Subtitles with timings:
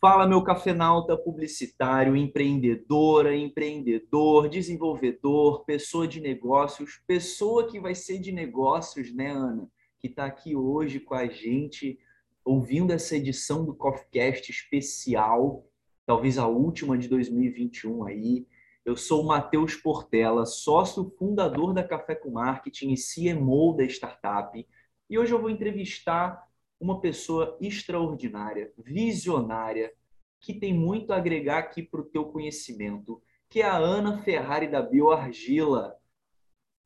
[0.00, 8.32] Fala, meu cafenauta publicitário, empreendedora, empreendedor, desenvolvedor, pessoa de negócios, pessoa que vai ser de
[8.32, 9.70] negócios, né, Ana?
[9.98, 11.98] Que está aqui hoje com a gente,
[12.42, 15.66] ouvindo essa edição do CoffeeCast especial,
[16.06, 18.46] talvez a última de 2021 aí.
[18.86, 24.66] Eu sou o Matheus Portela, sócio fundador da Café com Marketing e CMO da startup.
[25.10, 26.49] E hoje eu vou entrevistar
[26.80, 29.92] uma pessoa extraordinária, visionária,
[30.40, 34.66] que tem muito a agregar aqui para o teu conhecimento, que é a Ana Ferrari
[34.66, 35.94] da Bioargila,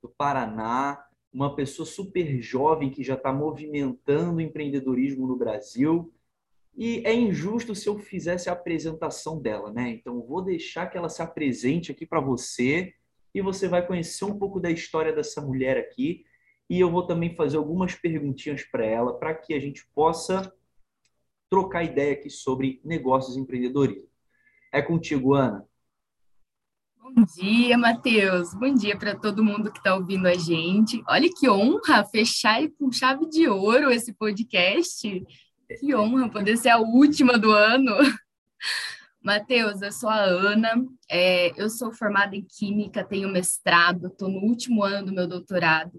[0.02, 6.12] do Paraná, uma pessoa super jovem que já está movimentando o empreendedorismo no Brasil.
[6.76, 9.90] E é injusto se eu fizesse a apresentação dela, né?
[9.90, 12.92] Então, vou deixar que ela se apresente aqui para você
[13.32, 16.24] e você vai conhecer um pouco da história dessa mulher aqui
[16.68, 20.52] e eu vou também fazer algumas perguntinhas para ela para que a gente possa
[21.50, 24.08] trocar ideia aqui sobre negócios e empreendedorismo.
[24.72, 25.64] É contigo, Ana.
[26.98, 28.55] Bom dia, Matheus.
[28.55, 31.03] Bom dia para todo mundo que está ouvindo a gente.
[31.06, 35.25] Olha que honra fechar com chave de ouro esse podcast.
[35.78, 37.92] Que honra poder ser a última do ano.
[39.22, 44.41] Matheus, eu sou a Ana, é, eu sou formada em Química, tenho mestrado, estou no
[44.41, 45.98] último ano do meu doutorado.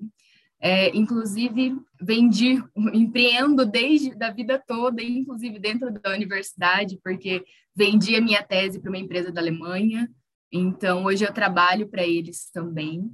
[0.68, 2.60] É, inclusive, vendi,
[2.92, 8.90] empreendo desde a vida toda, inclusive dentro da universidade, porque vendi a minha tese para
[8.90, 10.10] uma empresa da Alemanha.
[10.52, 13.12] Então, hoje eu trabalho para eles também.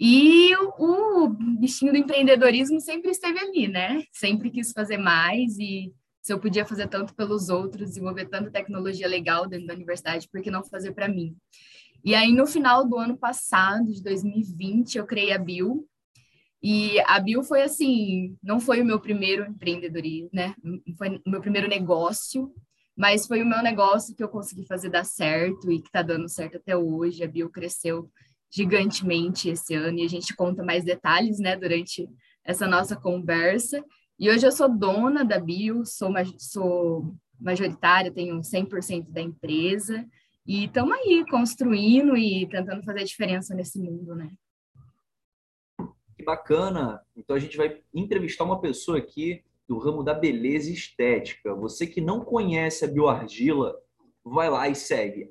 [0.00, 4.02] E o, o, bichinho do empreendedorismo sempre esteve ali, né?
[4.10, 9.06] Sempre quis fazer mais e se eu podia fazer tanto pelos outros, desenvolver tanta tecnologia
[9.06, 11.36] legal dentro da universidade, por que não fazer para mim?
[12.04, 15.87] E aí, no final do ano passado, de 2020, eu criei a Bill,
[16.62, 20.54] e a Bill foi assim, não foi o meu primeiro empreendedorismo, né?
[20.96, 22.52] Foi o meu primeiro negócio,
[22.96, 26.28] mas foi o meu negócio que eu consegui fazer dar certo e que está dando
[26.28, 27.22] certo até hoje.
[27.22, 28.10] A Bill cresceu
[28.50, 32.08] gigantemente esse ano e a gente conta mais detalhes, né, durante
[32.44, 33.84] essa nossa conversa.
[34.18, 40.04] E hoje eu sou dona da Bill, sou, sou majoritária, tenho 100% da empresa
[40.44, 44.28] e estamos aí construindo e tentando fazer a diferença nesse mundo, né?
[46.18, 47.00] Que bacana!
[47.16, 51.54] Então a gente vai entrevistar uma pessoa aqui do ramo da beleza estética.
[51.54, 53.80] Você que não conhece a Bioargila,
[54.24, 55.28] vai lá e segue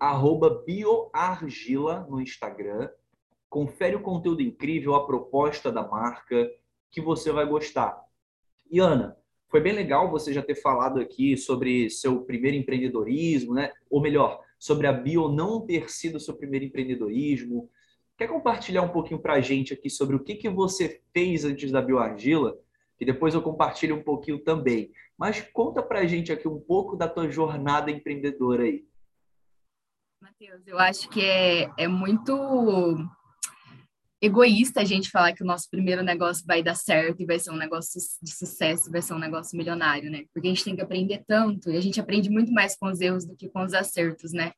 [0.66, 2.90] bioargila no Instagram.
[3.50, 6.50] Confere o conteúdo incrível, a proposta da marca
[6.90, 8.02] que você vai gostar.
[8.72, 9.18] E Ana,
[9.50, 13.74] foi bem legal você já ter falado aqui sobre seu primeiro empreendedorismo, né?
[13.90, 17.70] Ou melhor, sobre a Bio não ter sido seu primeiro empreendedorismo,
[18.18, 21.72] Quer compartilhar um pouquinho para a gente aqui sobre o que, que você fez antes
[21.72, 22.58] da bioargila?
[23.00, 24.92] E depois eu compartilho um pouquinho também.
[25.16, 28.88] Mas conta para a gente aqui um pouco da tua jornada empreendedora aí.
[30.20, 32.34] Matheus, eu acho que é, é muito
[34.22, 37.52] egoísta a gente falar que o nosso primeiro negócio vai dar certo e vai ser
[37.52, 40.24] um negócio de sucesso, vai ser um negócio milionário, né?
[40.34, 43.00] Porque a gente tem que aprender tanto e a gente aprende muito mais com os
[43.00, 44.52] erros do que com os acertos, né?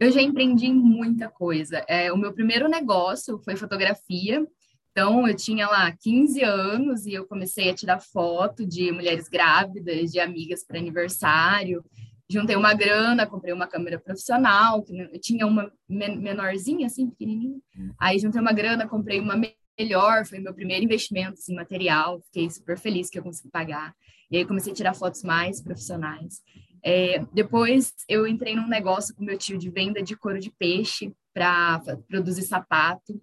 [0.00, 1.84] Eu já empreendi em muita coisa.
[1.88, 4.44] É, o meu primeiro negócio foi fotografia.
[4.90, 10.12] Então, eu tinha lá 15 anos e eu comecei a tirar foto de mulheres grávidas,
[10.12, 11.84] de amigas para aniversário
[12.28, 17.58] juntei uma grana, comprei uma câmera profissional, que eu tinha uma menorzinha, assim, pequenininha.
[17.78, 17.92] Hum.
[17.98, 19.36] Aí juntei uma grana, comprei uma
[19.78, 23.94] melhor, foi meu primeiro investimento em assim, material, fiquei super feliz que eu consegui pagar.
[24.30, 26.40] E aí comecei a tirar fotos mais profissionais.
[26.82, 31.12] É, depois eu entrei num negócio com meu tio de venda de couro de peixe
[31.32, 33.20] para produzir sapato.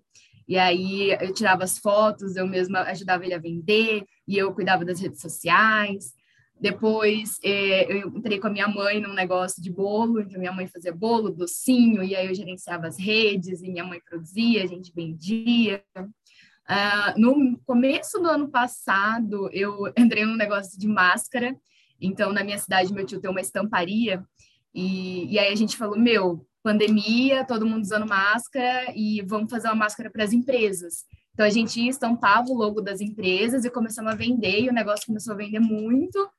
[0.47, 4.83] E aí eu tirava as fotos, eu mesma ajudava ele a vender, e eu cuidava
[4.83, 6.13] das redes sociais.
[6.61, 10.67] Depois é, eu entrei com a minha mãe num negócio de bolo, então minha mãe
[10.67, 14.93] fazia bolo, docinho, e aí eu gerenciava as redes, e minha mãe produzia, a gente
[14.93, 15.83] vendia.
[15.97, 21.57] Uh, no começo do ano passado, eu entrei num negócio de máscara,
[21.99, 24.23] então na minha cidade meu tio tem uma estamparia,
[24.71, 29.67] e, e aí a gente falou, meu, pandemia, todo mundo usando máscara, e vamos fazer
[29.67, 31.05] uma máscara para as empresas.
[31.33, 35.07] Então a gente estampava o logo das empresas e começamos a vender, e o negócio
[35.07, 36.29] começou a vender muito,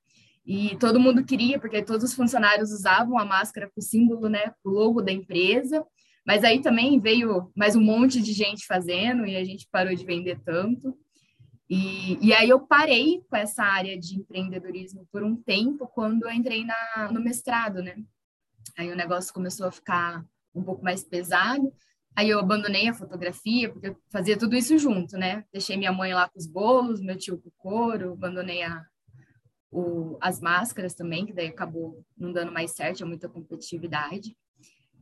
[0.45, 4.53] e todo mundo queria, porque todos os funcionários usavam a máscara com o símbolo, né,
[4.65, 5.85] o logo da empresa.
[6.27, 10.05] Mas aí também veio mais um monte de gente fazendo e a gente parou de
[10.05, 10.97] vender tanto.
[11.69, 16.31] E, e aí eu parei com essa área de empreendedorismo por um tempo quando eu
[16.31, 17.97] entrei na, no mestrado, né?
[18.77, 20.25] Aí o negócio começou a ficar
[20.55, 21.73] um pouco mais pesado.
[22.15, 25.45] Aí eu abandonei a fotografia, porque eu fazia tudo isso junto, né?
[25.53, 28.85] Deixei minha mãe lá com os bolos, meu tio com o couro, abandonei a,
[29.73, 34.37] o, as máscaras também, que daí acabou não dando mais certo, é muita competitividade.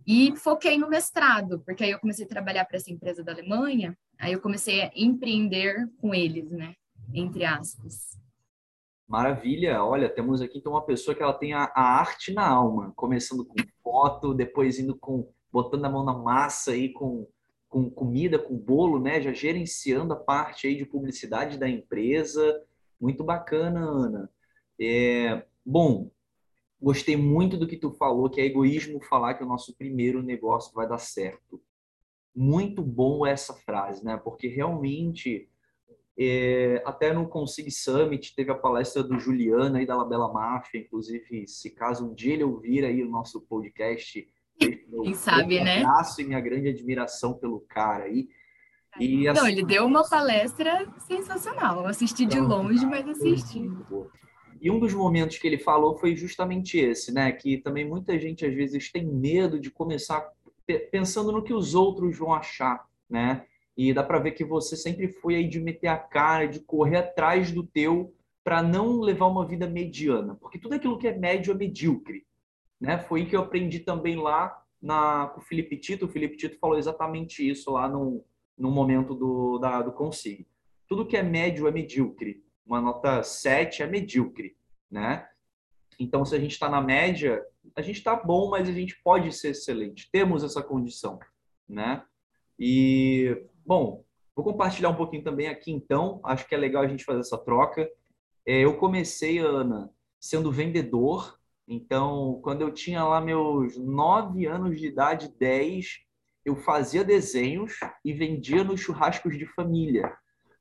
[0.06, 3.98] E foquei no mestrado, porque aí eu comecei a trabalhar para essa empresa da Alemanha,
[4.18, 6.74] aí eu comecei a empreender com eles, né?
[7.12, 8.18] Entre aspas.
[9.06, 9.84] Maravilha!
[9.84, 13.44] Olha, temos aqui então uma pessoa que ela tem a, a, arte na alma, começando
[13.44, 17.26] com foto, depois indo com botando a mão na massa aí com,
[17.68, 19.20] com comida, com bolo, né?
[19.20, 22.62] Já gerenciando a parte aí de publicidade da empresa.
[23.00, 24.30] Muito bacana, Ana.
[24.80, 26.10] É, bom,
[26.80, 30.72] gostei muito do que tu falou, que é egoísmo falar que o nosso primeiro negócio
[30.74, 31.60] vai dar certo.
[32.34, 34.16] Muito bom essa frase, né?
[34.16, 35.50] Porque realmente
[36.18, 41.46] é, até no Consig Summit teve a palestra do Juliano aí da Labela Máfia, inclusive,
[41.46, 44.28] se caso um dia ele ouvir aí o nosso podcast,
[44.58, 45.78] quem sabe, né?
[45.78, 48.28] abraço e minha grande admiração pelo cara aí.
[48.98, 51.80] E, Não, assim, ele deu uma palestra sensacional.
[51.80, 53.70] Eu assisti de longe, mas assisti.
[54.60, 57.32] E um dos momentos que ele falou foi justamente esse, né?
[57.32, 60.30] Que também muita gente às vezes tem medo de começar
[60.90, 63.46] pensando no que os outros vão achar, né?
[63.76, 66.98] E dá para ver que você sempre foi aí de meter a cara, de correr
[66.98, 68.14] atrás do teu
[68.44, 72.26] para não levar uma vida mediana, porque tudo aquilo que é médio é medíocre,
[72.78, 72.98] né?
[72.98, 76.06] Foi que eu aprendi também lá na com o Felipe Tito.
[76.06, 78.24] O Felipe Tito falou exatamente isso lá no,
[78.56, 80.44] no momento do da, do consigo.
[80.86, 82.42] Tudo que é médio é medíocre.
[82.70, 84.56] Uma nota 7 é medíocre,
[84.90, 85.28] né?
[85.98, 87.44] Então, se a gente está na média,
[87.74, 90.08] a gente está bom, mas a gente pode ser excelente.
[90.10, 91.18] Temos essa condição,
[91.68, 92.02] né?
[92.58, 96.20] E Bom, vou compartilhar um pouquinho também aqui então.
[96.24, 97.88] Acho que é legal a gente fazer essa troca.
[98.44, 99.88] É, eu comecei, Ana,
[100.18, 101.38] sendo vendedor.
[101.68, 106.00] Então, quando eu tinha lá meus 9 anos de idade, 10,
[106.44, 110.12] eu fazia desenhos e vendia nos churrascos de família,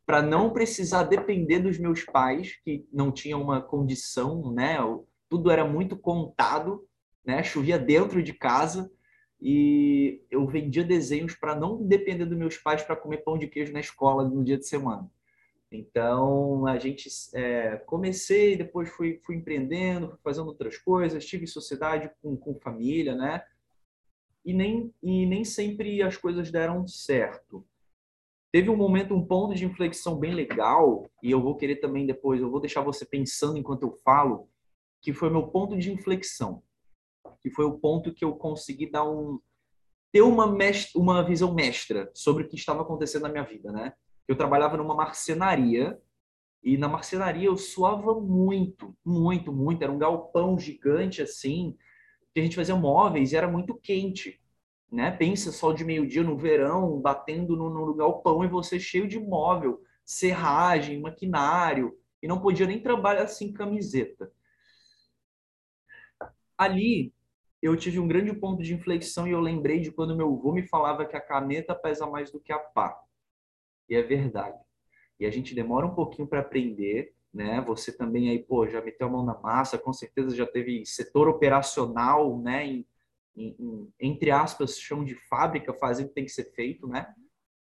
[0.09, 4.77] para não precisar depender dos meus pais, que não tinham uma condição, né?
[5.29, 6.83] Tudo era muito contado,
[7.23, 7.43] né?
[7.43, 8.91] Chovia dentro de casa
[9.39, 13.71] e eu vendia desenhos para não depender dos meus pais para comer pão de queijo
[13.71, 15.07] na escola no dia de semana.
[15.71, 22.09] Então a gente é, comecei, depois fui, fui empreendendo, fui fazendo outras coisas, tive sociedade
[22.19, 23.43] com, com família, né?
[24.43, 27.63] E nem, e nem sempre as coisas deram certo.
[28.51, 32.41] Teve um momento, um ponto de inflexão bem legal, e eu vou querer também depois,
[32.41, 34.49] eu vou deixar você pensando enquanto eu falo,
[35.01, 36.63] que foi meu ponto de inflexão
[37.41, 39.39] que foi o ponto que eu consegui dar um
[40.11, 40.57] ter uma
[40.95, 43.93] uma visão mestra sobre o que estava acontecendo na minha vida, né?
[44.27, 45.99] Eu trabalhava numa marcenaria
[46.63, 49.83] e na marcenaria eu suava muito, muito, muito.
[49.83, 51.77] Era um galpão gigante assim,
[52.33, 54.41] que a gente fazia móveis e era muito quente,
[54.91, 55.11] né?
[55.11, 59.81] Pensa sol de meio-dia no verão, batendo no, no galpão e você cheio de móvel,
[60.03, 64.31] serragem, maquinário, e não podia nem trabalhar assim camiseta.
[66.57, 67.13] Ali
[67.61, 70.63] eu tive um grande ponto de inflexão e eu lembrei de quando meu avô me
[70.63, 72.97] falava que a caneta pesa mais do que a pá.
[73.89, 74.57] E é verdade.
[75.19, 77.61] E a gente demora um pouquinho para aprender, né?
[77.67, 81.27] Você também aí, pô, já meteu a mão na massa, com certeza já teve setor
[81.27, 82.65] operacional, né?
[82.65, 82.87] Em,
[83.39, 87.07] em, em, entre aspas, chão de fábrica, fazendo o que tem que ser feito, né?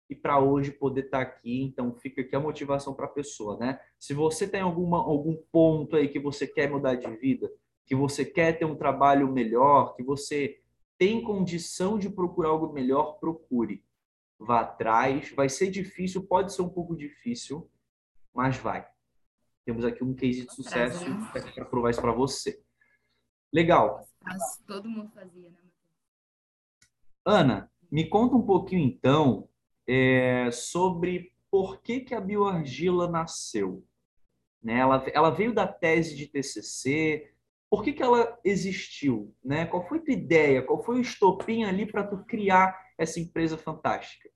[0.08, 3.58] E para hoje poder estar tá aqui, então fica aqui a motivação para a pessoa,
[3.58, 3.78] né?
[3.99, 7.50] Se você tem alguma, algum ponto aí que você quer mudar de vida,
[7.84, 10.61] que você quer ter um trabalho melhor, que você
[10.99, 13.85] tem condição de procurar algo melhor, procure.
[14.38, 15.30] Vá atrás.
[15.33, 17.71] Vai ser difícil, pode ser um pouco difícil,
[18.35, 18.87] mas vai.
[19.64, 21.04] Temos aqui um case de sucesso
[21.52, 22.62] para provar isso para você.
[23.52, 24.06] Legal.
[24.23, 25.65] Mas todo mundo fazia, né?
[27.26, 29.49] Ana, me conta um pouquinho então
[29.88, 33.85] é, sobre por que, que a bioargila nasceu.
[34.62, 34.78] Né?
[34.78, 37.33] Ela, ela veio da tese de TCC,
[37.68, 39.35] por que, que ela existiu?
[39.45, 39.66] Né?
[39.66, 40.62] Qual foi a tua ideia?
[40.62, 44.30] Qual foi o estopim ali para tu criar essa empresa fantástica?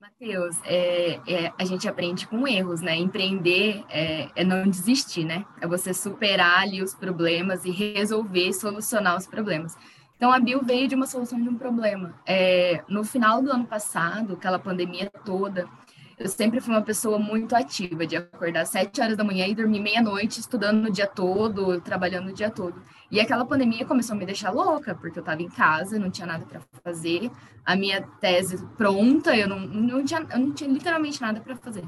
[0.00, 2.94] Matheus, é, é, a gente aprende com erros, né?
[2.94, 5.46] Empreender é, é, não desistir, né?
[5.62, 9.74] É você superar ali os problemas e resolver, solucionar os problemas.
[10.16, 12.14] Então, a Bio veio de uma solução de um problema.
[12.24, 15.68] É, no final do ano passado, aquela pandemia toda,
[16.16, 19.54] eu sempre fui uma pessoa muito ativa, de acordar às sete horas da manhã e
[19.54, 22.80] dormir meia-noite, estudando no dia todo, trabalhando o dia todo.
[23.10, 26.26] E aquela pandemia começou a me deixar louca, porque eu estava em casa, não tinha
[26.26, 27.30] nada para fazer,
[27.66, 31.84] a minha tese pronta, eu não, não, tinha, eu não tinha literalmente nada para fazer.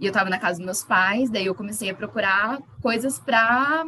[0.00, 3.84] E eu estava na casa dos meus pais, daí eu comecei a procurar coisas para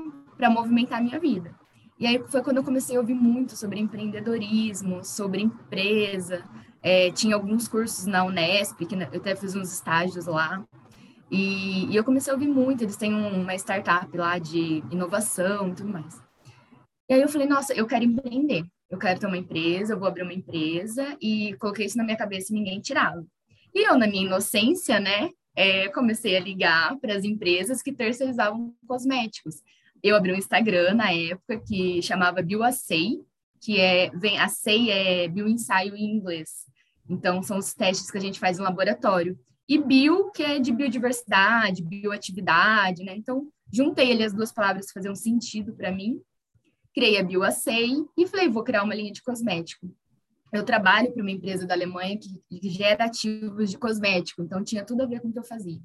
[0.51, 1.55] movimentar a minha vida.
[1.99, 6.45] E aí foi quando eu comecei a ouvir muito sobre empreendedorismo, sobre empresa,
[6.83, 10.65] é, tinha alguns cursos na Unesp, que eu até fiz uns estágios lá.
[11.31, 15.75] E, e eu comecei a ouvir muito, eles têm uma startup lá de inovação e
[15.75, 16.21] tudo mais.
[17.09, 20.09] E aí eu falei, nossa, eu quero empreender, eu quero ter uma empresa, eu vou
[20.09, 23.25] abrir uma empresa, e coloquei isso na minha cabeça e ninguém tirava.
[23.75, 28.75] E eu, na minha inocência, né, é, comecei a ligar para as empresas que terceirizavam
[28.87, 29.57] cosméticos.
[30.05, 33.25] Eu abri um Instagram na época que chamava BioAcei,
[33.59, 36.67] que é, vem, a SEI é bioensaio em inglês.
[37.09, 39.39] Então, são os testes que a gente faz em laboratório.
[39.67, 43.17] E bio, que é de biodiversidade, bioatividade, né?
[43.17, 46.21] Então, juntei ali as duas palavras que faziam sentido para mim,
[46.95, 49.91] criei a BioAcei e falei, vou criar uma linha de cosmético.
[50.53, 54.85] Eu trabalho para uma empresa da Alemanha que, que gera ativos de cosmético, então tinha
[54.85, 55.81] tudo a ver com o que eu fazia.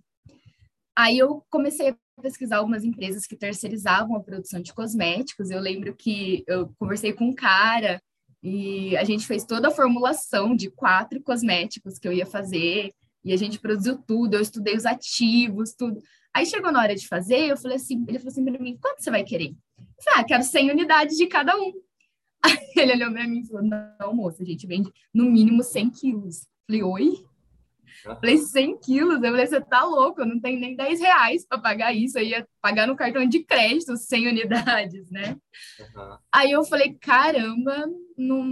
[0.93, 5.49] Aí eu comecei a pesquisar algumas empresas que terceirizavam a produção de cosméticos.
[5.49, 8.01] Eu lembro que eu conversei com um cara
[8.41, 13.33] e a gente fez toda a formulação de quatro cosméticos que eu ia fazer e
[13.33, 14.35] a gente produziu tudo.
[14.35, 16.01] Eu estudei os ativos, tudo.
[16.33, 19.03] Aí chegou na hora de fazer, eu falei assim, ele falou assim para mim, quanto
[19.03, 19.49] você vai querer?
[19.77, 21.73] Eu falei, ah, quero 100 unidades de cada um.
[22.43, 25.89] Aí ele olhou para mim e falou, não, moça, a gente vende no mínimo 100
[25.89, 26.41] quilos.
[26.41, 27.28] Eu falei, oi?
[28.03, 29.15] Falei, 100 quilos?
[29.15, 32.17] Eu falei, você tá louco, eu não tenho nem 10 reais para pagar isso.
[32.17, 35.35] Eu ia pagar no cartão de crédito 100 unidades, né?
[35.79, 36.17] Uhum.
[36.31, 37.87] Aí eu falei, caramba,
[38.17, 38.43] não,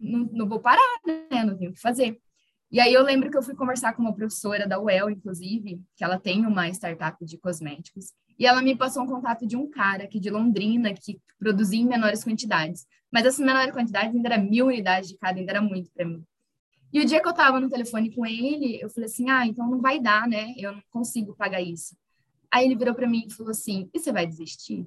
[0.00, 1.44] não, não vou parar, né?
[1.44, 2.18] Não tenho o que fazer.
[2.70, 6.02] E aí eu lembro que eu fui conversar com uma professora da UEL, inclusive, que
[6.02, 10.04] ela tem uma startup de cosméticos, e ela me passou um contato de um cara
[10.04, 12.84] aqui de Londrina que produzia em menores quantidades.
[13.12, 16.24] Mas essas menores quantidades ainda era mil unidades de cada, ainda era muito para mim.
[16.94, 19.68] E o dia que eu estava no telefone com ele, eu falei assim: ah, então
[19.68, 20.54] não vai dar, né?
[20.56, 21.96] Eu não consigo pagar isso.
[22.48, 24.86] Aí ele virou para mim e falou assim: e você vai desistir?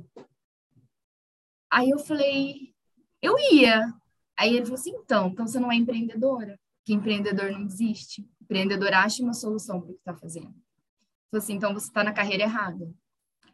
[1.69, 2.73] Aí eu falei:
[3.21, 3.93] eu ia.
[4.37, 6.57] Aí ele falou assim: então, então você não é empreendedora?
[6.85, 8.25] Que empreendedor não desiste.
[8.41, 10.47] Empreendedor acha uma solução para o que está fazendo.
[10.47, 12.89] Ele falou assim: então você está na carreira errada.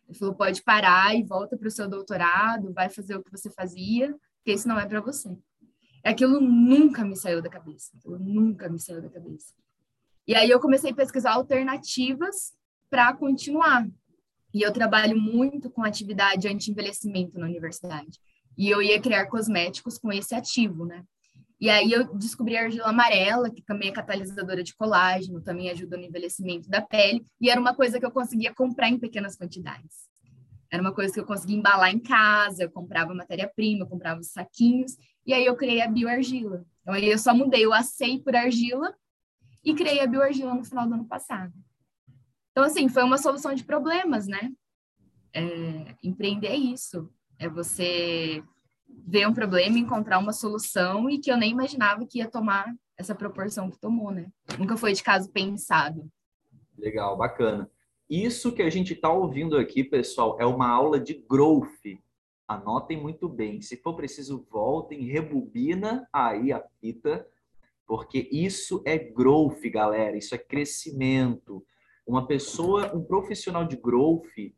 [0.07, 3.50] Ele falou: pode parar e volta para o seu doutorado, vai fazer o que você
[3.50, 5.36] fazia, porque isso não é para você.
[6.03, 7.91] Aquilo nunca me saiu da cabeça.
[7.98, 9.53] Aquilo nunca me saiu da cabeça.
[10.27, 12.53] E aí eu comecei a pesquisar alternativas
[12.89, 13.88] para continuar.
[14.53, 18.19] E eu trabalho muito com atividade anti-envelhecimento na universidade.
[18.57, 21.03] E eu ia criar cosméticos com esse ativo, né?
[21.60, 25.95] E aí eu descobri a argila amarela, que também é catalisadora de colágeno, também ajuda
[25.95, 30.10] no envelhecimento da pele, e era uma coisa que eu conseguia comprar em pequenas quantidades.
[30.69, 34.98] Era uma coisa que eu conseguia embalar em casa, eu comprava matéria-prima, comprava os saquinhos,
[35.25, 36.65] e aí eu criei a bioargila.
[36.82, 38.94] Então aí eu só mudei o acei por argila
[39.63, 41.53] e criei a bioargila no final do ano passado.
[42.51, 44.51] Então, assim, foi uma solução de problemas, né?
[45.34, 47.12] É, empreender é isso.
[47.39, 48.44] É você
[48.88, 53.15] ver um problema, encontrar uma solução e que eu nem imaginava que ia tomar essa
[53.15, 54.27] proporção que tomou, né?
[54.60, 56.08] Nunca foi de caso pensado.
[56.77, 57.70] Legal, bacana.
[58.08, 61.98] Isso que a gente está ouvindo aqui, pessoal, é uma aula de growth,
[62.53, 63.62] Anotem muito bem.
[63.62, 67.27] Se for preciso, voltem, rebobina aí a fita,
[67.88, 70.17] porque isso é growth, galera.
[70.17, 71.65] Isso é crescimento.
[72.05, 74.53] Uma pessoa, um profissional de growth,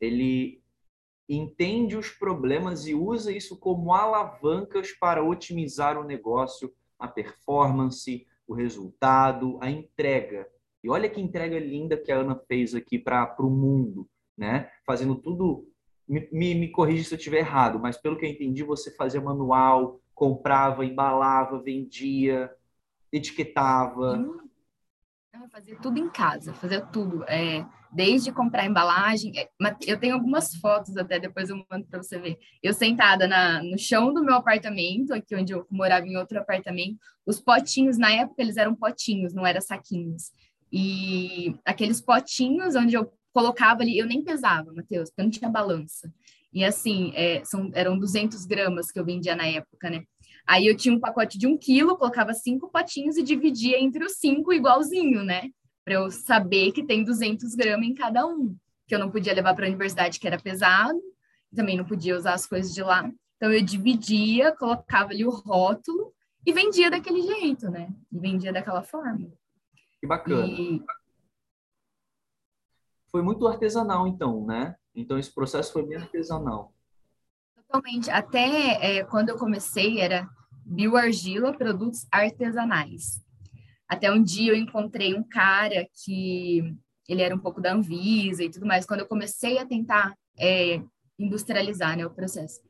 [0.00, 0.62] ele
[1.28, 8.54] entende os problemas e usa isso como alavancas para otimizar o negócio, a performance, o
[8.54, 10.48] resultado, a entrega.
[10.82, 14.70] E olha que entrega linda que a Ana fez aqui para o mundo, né?
[14.84, 15.71] Fazendo tudo
[16.30, 20.00] me, me, corrija se eu estiver errado, mas pelo que eu entendi, você fazia manual,
[20.14, 22.50] comprava, embalava, vendia,
[23.10, 24.22] etiquetava.
[25.34, 27.24] Eu fazia tudo em casa, fazia tudo.
[27.24, 29.32] É, desde comprar embalagem.
[29.38, 29.48] É,
[29.86, 32.38] eu tenho algumas fotos até, depois eu mando para você ver.
[32.62, 36.98] Eu sentada na, no chão do meu apartamento, aqui onde eu morava em outro apartamento,
[37.26, 40.30] os potinhos, na época eles eram potinhos, não eram saquinhos.
[40.70, 45.50] E aqueles potinhos onde eu colocava ali, eu nem pesava, Matheus, porque eu não tinha
[45.50, 46.12] balança.
[46.52, 50.04] E assim, é, são, eram 200 gramas que eu vendia na época, né?
[50.46, 54.12] Aí eu tinha um pacote de um quilo, colocava cinco potinhos e dividia entre os
[54.12, 55.50] cinco igualzinho, né?
[55.84, 58.54] Para eu saber que tem 200 gramas em cada um.
[58.86, 61.00] Que eu não podia levar para a universidade, que era pesado,
[61.54, 63.10] também não podia usar as coisas de lá.
[63.36, 66.12] Então eu dividia, colocava ali o rótulo
[66.44, 67.88] e vendia daquele jeito, né?
[68.12, 69.30] E vendia daquela forma.
[70.00, 70.46] Que bacana.
[70.46, 70.82] E,
[73.12, 74.74] foi muito artesanal, então, né?
[74.94, 76.72] Então, esse processo foi bem artesanal.
[77.54, 78.10] Totalmente.
[78.10, 80.26] Até é, quando eu comecei, era
[80.64, 83.22] bioargila, produtos artesanais.
[83.86, 86.74] Até um dia eu encontrei um cara que
[87.06, 88.86] ele era um pouco da Anvisa e tudo mais.
[88.86, 90.82] Quando eu comecei a tentar é,
[91.18, 92.60] industrializar né, o processo,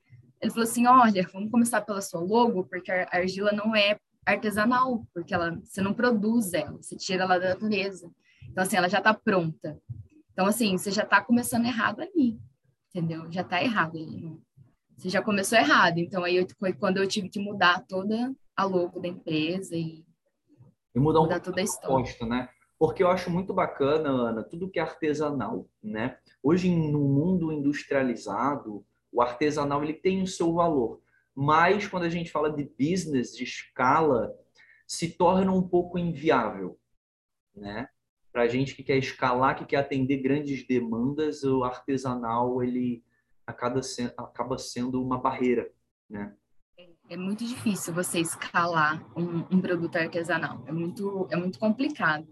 [0.41, 3.97] ele falou assim: olha, vamos começar pela sua logo, porque a argila não é
[4.27, 8.11] artesanal, porque ela, você não produz ela, você tira ela da natureza.
[8.51, 9.79] Então, assim, ela já está pronta.
[10.33, 12.39] Então, assim, você já está começando errado ali,
[12.89, 13.31] entendeu?
[13.31, 14.41] Já está errado ali.
[14.97, 15.99] Você já começou errado.
[15.99, 20.05] Então, aí foi quando eu tive que mudar toda a logo da empresa e,
[20.95, 21.97] e mudar, mudar um toda a história.
[21.97, 22.49] Posta, né?
[22.79, 26.19] Porque eu acho muito bacana, Ana, tudo que é artesanal, né?
[26.43, 31.01] Hoje, no mundo industrializado, o artesanal ele tem o seu valor.
[31.35, 34.35] Mas quando a gente fala de business de escala,
[34.87, 36.79] se torna um pouco inviável,
[37.55, 37.89] né?
[38.33, 43.05] Para gente que quer escalar, que quer atender grandes demandas, o artesanal ele
[43.47, 43.83] acaba
[44.59, 45.71] sendo, uma barreira,
[46.09, 46.35] né?
[47.11, 50.65] É muito difícil você escalar um, um produto artesanal.
[50.67, 52.27] É muito, é muito complicado.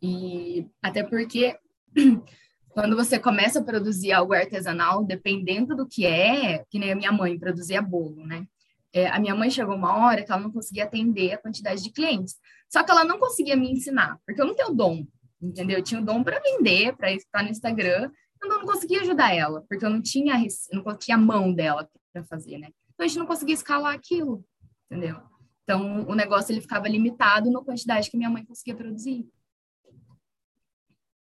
[0.00, 1.58] E até porque
[2.70, 7.10] quando você começa a produzir algo artesanal, dependendo do que é, que nem a minha
[7.10, 8.46] mãe produzia bolo, né?
[8.92, 11.90] É, a minha mãe chegou uma hora que ela não conseguia atender a quantidade de
[11.90, 12.36] clientes.
[12.68, 15.06] Só que ela não conseguia me ensinar, porque eu não tenho dom,
[15.42, 15.78] entendeu?
[15.78, 18.10] Eu tinha o dom para vender, para estar no Instagram,
[18.42, 20.34] eu não conseguia ajudar ela, porque eu não tinha,
[20.72, 22.68] não tinha a mão dela para fazer, né?
[22.94, 24.44] Então a gente não conseguia escalar aquilo,
[24.90, 25.20] entendeu?
[25.62, 29.28] Então o negócio ele ficava limitado na quantidade que minha mãe conseguia produzir.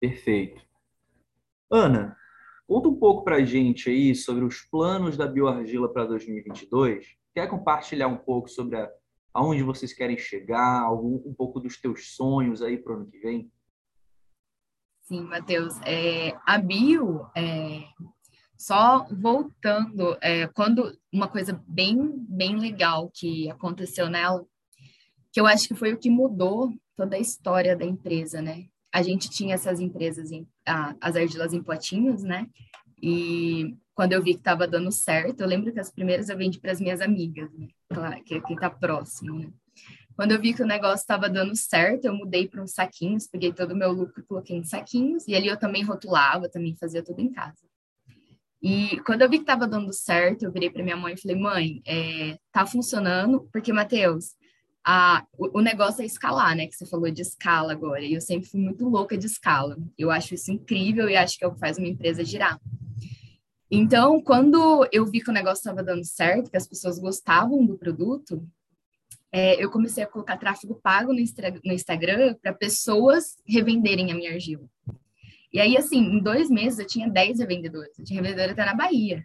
[0.00, 0.62] Perfeito.
[1.70, 2.16] Ana,
[2.66, 7.46] conta um pouco para a gente aí sobre os planos da Bioargila para 2022 Quer
[7.48, 8.90] compartilhar um pouco sobre a,
[9.32, 13.18] aonde vocês querem chegar, algum, um pouco dos teus sonhos aí para o ano que
[13.18, 13.50] vem?
[15.10, 15.74] Sim, Matheus.
[15.84, 17.82] É, a Bio, é,
[18.56, 24.46] só voltando, é, quando uma coisa bem, bem legal que aconteceu nela,
[25.32, 28.66] que eu acho que foi o que mudou toda a história da empresa, né?
[28.92, 30.46] A gente tinha essas empresas, em,
[31.00, 32.46] as argilas em potinhos, né?
[33.02, 36.60] E quando eu vi que estava dando certo, eu lembro que as primeiras eu vendi
[36.60, 37.66] para as minhas amigas, né?
[37.88, 39.52] Claro, que quem está próximo, né?
[40.16, 43.52] Quando eu vi que o negócio estava dando certo, eu mudei para uns saquinhos, peguei
[43.52, 47.02] todo o meu lucro e coloquei em saquinhos, e ali eu também rotulava, também fazia
[47.02, 47.70] tudo em casa.
[48.62, 51.36] E quando eu vi que estava dando certo, eu virei para minha mãe e falei:
[51.36, 54.34] mãe, é, tá funcionando, porque, Matheus,
[54.84, 56.66] a, o, o, negócio é escalar, né?
[56.66, 59.78] Que você falou de escala agora, e eu sempre fui muito louca de escala.
[59.96, 62.60] Eu acho isso incrível e acho que é o que faz uma empresa girar.
[63.70, 67.78] Então, quando eu vi que o negócio estava dando certo, que as pessoas gostavam do
[67.78, 68.46] produto,
[69.32, 71.20] é, eu comecei a colocar tráfego pago no,
[71.64, 74.68] no Instagram para pessoas revenderem a minha argila.
[75.52, 77.98] E aí, assim, em dois meses eu tinha 10 revendedores.
[77.98, 79.24] Eu tinha revendedora até na Bahia.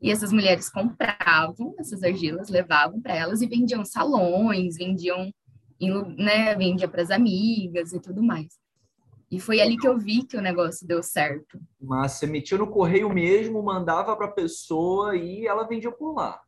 [0.00, 5.32] E essas mulheres compravam essas argilas, levavam para elas e vendiam salões, vendiam,
[6.18, 8.58] né, vendia para as amigas e tudo mais.
[9.30, 11.58] E foi ali que eu vi que o negócio deu certo.
[11.80, 16.40] Mas você metia no correio mesmo, mandava para a pessoa e ela vendia por lá.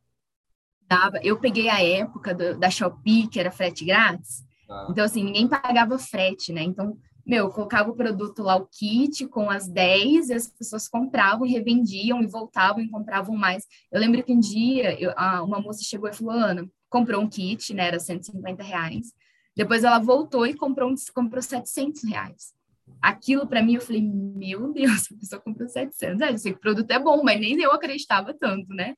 [0.87, 1.19] Dava.
[1.21, 4.45] Eu peguei a época do, da Shopee, que era frete grátis.
[4.69, 4.87] Ah.
[4.89, 6.63] Então, assim, ninguém pagava frete, né?
[6.63, 10.87] Então, meu, eu colocava o produto lá, o kit, com as 10, e as pessoas
[10.87, 13.65] compravam e revendiam e voltavam e compravam mais.
[13.91, 15.11] Eu lembro que um dia eu,
[15.43, 17.87] uma moça chegou e falou, Ana, comprou um kit, né?
[17.87, 19.13] Era 150 reais.
[19.55, 22.57] Depois ela voltou e comprou, comprou 700 reais
[23.01, 26.21] aquilo para mim, eu falei, meu Deus, a pessoa comprou 700.
[26.21, 28.95] É, eu sei que o produto é bom, mas nem eu acreditava tanto, né?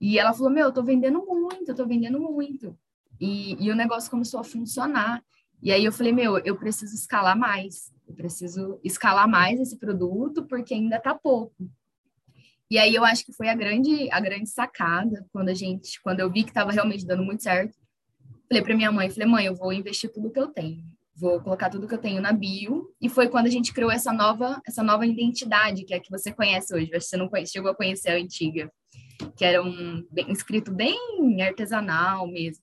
[0.00, 2.76] E ela falou, meu, eu tô vendendo muito, eu tô vendendo muito.
[3.20, 5.22] E, e o negócio começou a funcionar.
[5.62, 7.92] E aí eu falei, meu, eu preciso escalar mais.
[8.06, 11.68] Eu preciso escalar mais esse produto porque ainda tá pouco.
[12.70, 16.20] E aí eu acho que foi a grande a grande sacada quando a gente, quando
[16.20, 17.76] eu vi que estava realmente dando muito certo.
[18.48, 20.84] Falei para minha mãe, falei: "Mãe, eu vou investir tudo que eu tenho
[21.16, 22.94] vou colocar tudo que eu tenho na bio.
[23.00, 26.10] E foi quando a gente criou essa nova, essa nova identidade, que é a que
[26.10, 26.94] você conhece hoje.
[26.94, 28.70] Acho que você não chegou a conhecer a antiga,
[29.36, 32.62] que era um bem, escrito bem artesanal mesmo.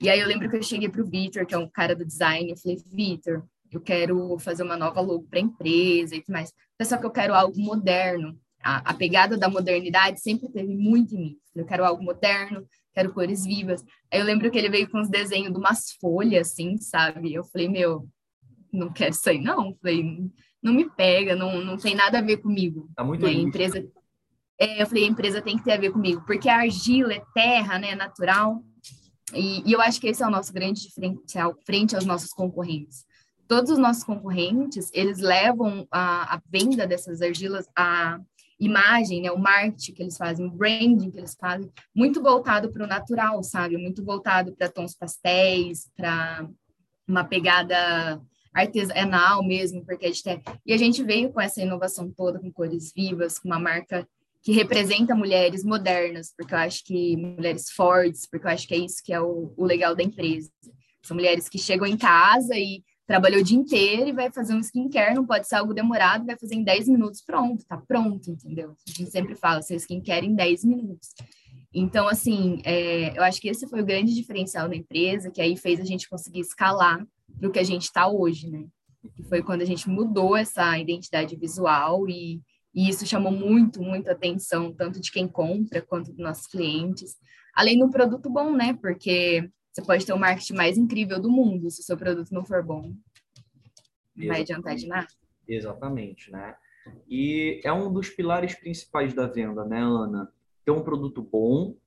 [0.00, 2.04] E aí eu lembro que eu cheguei para o Vitor, que é um cara do
[2.04, 6.32] design, eu falei, Vitor, eu quero fazer uma nova logo para a empresa e tudo
[6.32, 6.52] mais.
[6.82, 8.38] Só que eu quero algo moderno.
[8.62, 11.36] A, a pegada da modernidade sempre teve muito em mim.
[11.54, 13.82] Eu quero algo moderno, quero cores vivas.
[14.12, 17.32] Aí eu lembro que ele veio com os desenhos de umas folhas, assim, sabe?
[17.32, 18.06] Eu falei, meu,
[18.72, 19.70] não quero isso aí, não.
[19.70, 20.30] Eu falei,
[20.62, 22.90] não me pega, não, não tem nada a ver comigo.
[22.94, 23.32] Tá muito né?
[23.32, 23.86] empresa
[24.58, 27.22] é, Eu falei, a empresa tem que ter a ver comigo, porque a argila é
[27.34, 28.62] terra, né, natural.
[29.34, 33.04] E, e eu acho que esse é o nosso grande diferencial frente aos nossos concorrentes.
[33.48, 38.20] Todos os nossos concorrentes, eles levam a, a venda dessas argilas a
[38.58, 42.84] imagem, né, o marketing que eles fazem, o branding que eles fazem, muito voltado para
[42.84, 43.76] o natural, sabe?
[43.76, 46.48] Muito voltado para tons pastéis, para
[47.06, 48.20] uma pegada
[48.52, 50.42] artesanal mesmo, porque a gente tem...
[50.64, 54.08] e a gente veio com essa inovação toda com cores vivas, com uma marca
[54.46, 58.78] que representa mulheres modernas, porque eu acho que mulheres fortes, porque eu acho que é
[58.78, 60.48] isso que é o, o legal da empresa.
[61.02, 64.60] São mulheres que chegam em casa e trabalhou o dia inteiro e vai fazer um
[64.60, 68.76] skincare, não pode ser algo demorado, vai fazer em 10 minutos, pronto, tá pronto, entendeu?
[68.86, 71.08] A gente sempre fala, seu skincare em 10 minutos.
[71.74, 75.56] Então, assim, é, eu acho que esse foi o grande diferencial da empresa, que aí
[75.56, 77.04] fez a gente conseguir escalar
[77.36, 78.64] para o que a gente está hoje, né?
[79.16, 82.40] Que foi quando a gente mudou essa identidade visual e,
[82.76, 87.16] e isso chamou muito, muita atenção, tanto de quem compra quanto dos nossos clientes.
[87.54, 88.74] Além do produto bom, né?
[88.74, 92.44] Porque você pode ter o marketing mais incrível do mundo, se o seu produto não
[92.44, 92.94] for bom,
[94.14, 95.08] não vai adiantar de nada.
[95.48, 96.54] Exatamente, né?
[97.08, 100.30] E é um dos pilares principais da venda, né, Ana?
[100.62, 101.78] Ter um produto bom,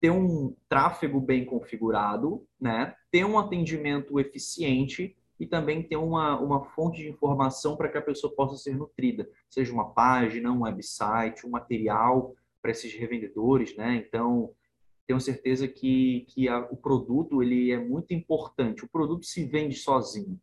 [0.00, 2.94] ter um tráfego bem configurado, né?
[3.10, 8.02] Ter um atendimento eficiente e também ter uma, uma fonte de informação para que a
[8.02, 13.96] pessoa possa ser nutrida, seja uma página, um website, um material para esses revendedores, né?
[13.96, 14.52] Então,
[15.06, 18.84] tenho certeza que, que a, o produto ele é muito importante.
[18.84, 20.38] O produto se vende sozinho.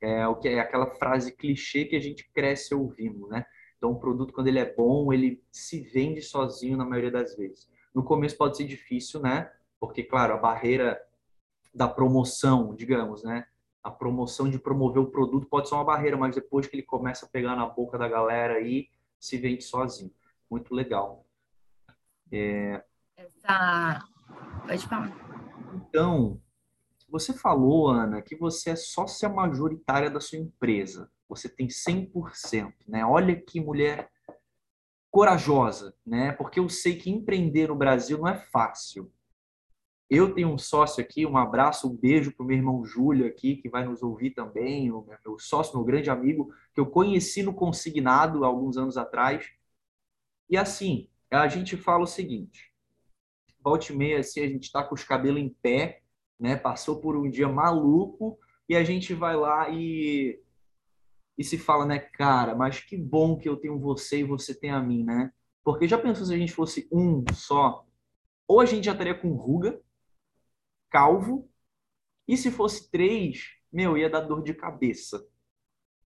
[0.00, 3.44] É o que é aquela frase clichê que a gente cresce ouvindo, né?
[3.76, 7.68] Então, o produto quando ele é bom, ele se vende sozinho na maioria das vezes.
[7.94, 9.50] No começo pode ser difícil, né?
[9.80, 11.00] Porque claro, a barreira
[11.74, 13.46] da promoção, digamos, né?
[13.82, 17.26] A promoção de promover o produto pode ser uma barreira, mas depois que ele começa
[17.26, 18.88] a pegar na boca da galera aí,
[19.18, 20.12] se vende sozinho.
[20.50, 21.24] Muito legal.
[22.32, 22.84] É,
[23.16, 24.04] essa.
[24.66, 25.12] Pode falar.
[25.74, 26.40] Então,
[27.08, 31.10] você falou, Ana, que você é sócia majoritária da sua empresa.
[31.28, 33.04] Você tem 100%, né?
[33.04, 34.10] Olha que mulher
[35.10, 36.32] corajosa, né?
[36.32, 39.12] Porque eu sei que empreender no Brasil não é fácil.
[40.10, 43.54] Eu tenho um sócio aqui, um abraço, um beijo para o meu irmão Júlio aqui,
[43.54, 47.54] que vai nos ouvir também, o meu sócio, meu grande amigo, que eu conheci no
[47.54, 49.48] Consignado alguns anos atrás.
[50.48, 52.72] E assim, a gente fala o seguinte:
[53.62, 56.02] volta e meia, assim, a gente está com os cabelos em pé,
[56.40, 56.56] né?
[56.56, 58.36] Passou por um dia maluco
[58.68, 60.42] e a gente vai lá e,
[61.38, 64.70] e se fala, né, cara, mas que bom que eu tenho você e você tem
[64.70, 65.32] a mim, né?
[65.62, 67.86] Porque já pensou se a gente fosse um só?
[68.48, 69.80] Ou a gente já estaria com ruga,
[70.90, 71.48] calvo,
[72.26, 75.26] e se fosse três, meu, ia dar dor de cabeça.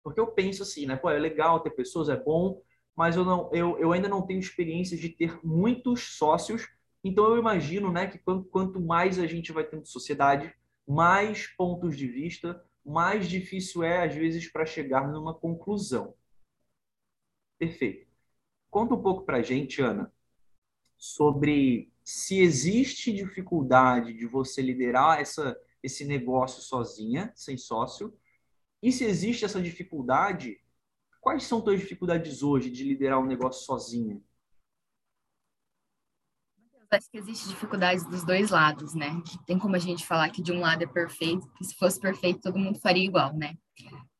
[0.03, 0.95] Porque eu penso assim, né?
[0.95, 2.61] Pô, é legal ter pessoas, é bom,
[2.95, 6.67] mas eu, não, eu, eu ainda não tenho experiência de ter muitos sócios
[7.03, 10.55] então eu imagino né, que quanto mais a gente vai tendo sociedade,
[10.87, 16.15] mais pontos de vista, mais difícil é, às vezes, para chegar numa conclusão.
[17.59, 18.07] Perfeito.
[18.69, 20.11] Conta um pouco para a gente, Ana,
[20.97, 28.17] sobre se existe dificuldade de você liderar essa, esse negócio sozinha, sem sócio,
[28.81, 30.59] e se existe essa dificuldade,
[31.21, 34.21] quais são suas dificuldades hoje de liderar um negócio sozinha?
[36.95, 39.19] acho que existe dificuldades dos dois lados, né?
[39.47, 42.41] Tem como a gente falar que de um lado é perfeito, que se fosse perfeito
[42.41, 43.55] todo mundo faria igual, né?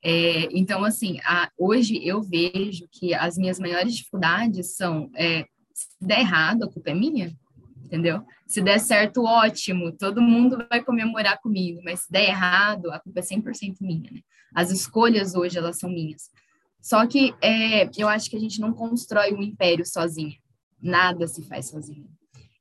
[0.03, 5.87] É, então, assim, a, hoje eu vejo que as minhas maiores dificuldades são é, se
[6.01, 7.35] der errado, a culpa é minha,
[7.83, 8.23] entendeu?
[8.47, 13.19] Se der certo, ótimo, todo mundo vai comemorar comigo, mas se der errado, a culpa
[13.19, 14.21] é 100% minha, né?
[14.53, 16.29] As escolhas hoje, elas são minhas.
[16.81, 20.35] Só que é, eu acho que a gente não constrói um império sozinha.
[20.81, 22.07] Nada se faz sozinho.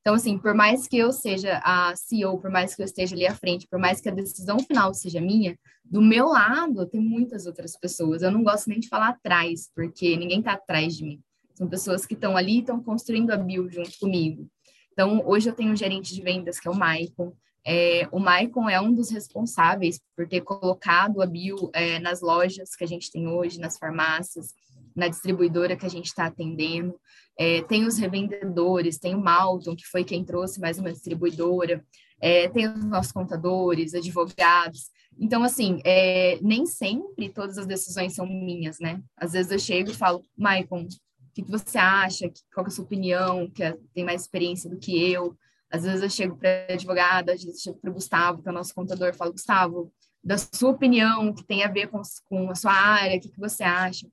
[0.00, 3.26] Então, assim, por mais que eu seja a CEO, por mais que eu esteja ali
[3.26, 7.46] à frente, por mais que a decisão final seja minha, do meu lado tem muitas
[7.46, 8.22] outras pessoas.
[8.22, 11.22] Eu não gosto nem de falar atrás, porque ninguém está atrás de mim.
[11.54, 14.48] São pessoas que estão ali e estão construindo a Bio junto comigo.
[14.92, 17.32] Então, hoje eu tenho um gerente de vendas, que é o Maicon.
[17.64, 22.74] É, o Maicon é um dos responsáveis por ter colocado a Bio é, nas lojas
[22.74, 24.48] que a gente tem hoje, nas farmácias,
[24.94, 26.94] na distribuidora que a gente está atendendo.
[27.38, 31.84] É, tem os revendedores, tem o Malton, que foi quem trouxe mais uma distribuidora,
[32.20, 34.90] é, tem os nossos contadores, advogados.
[35.18, 39.02] Então, assim, é, nem sempre todas as decisões são minhas, né?
[39.16, 40.86] Às vezes eu chego e falo, Maicon,
[41.34, 42.30] que, que você acha?
[42.52, 43.48] Qual é a sua opinião?
[43.50, 45.36] Que é, tem mais experiência do que eu.
[45.70, 48.52] Às vezes eu chego para advogada, às vezes eu chego para o Gustavo, que é
[48.52, 49.92] o nosso contador, falo, Gustavo,
[50.22, 53.40] da sua opinião, que tem a ver com, com a sua área, o que, que
[53.40, 54.06] você acha?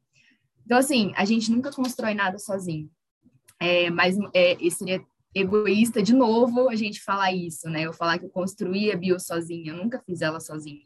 [0.65, 2.89] Então, assim, a gente nunca constrói nada sozinho.
[3.60, 5.03] É, mas é, seria
[5.36, 7.82] egoísta, de novo, a gente falar isso, né?
[7.82, 10.82] Eu falar que eu construí a bio sozinha, eu nunca fiz ela sozinha.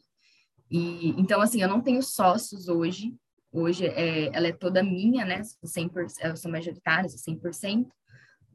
[0.70, 3.16] E, então, assim, eu não tenho sócios hoje.
[3.54, 5.44] Hoje é, ela é toda minha, né?
[5.64, 7.88] 100%, eu sou majoritária, sou 100%.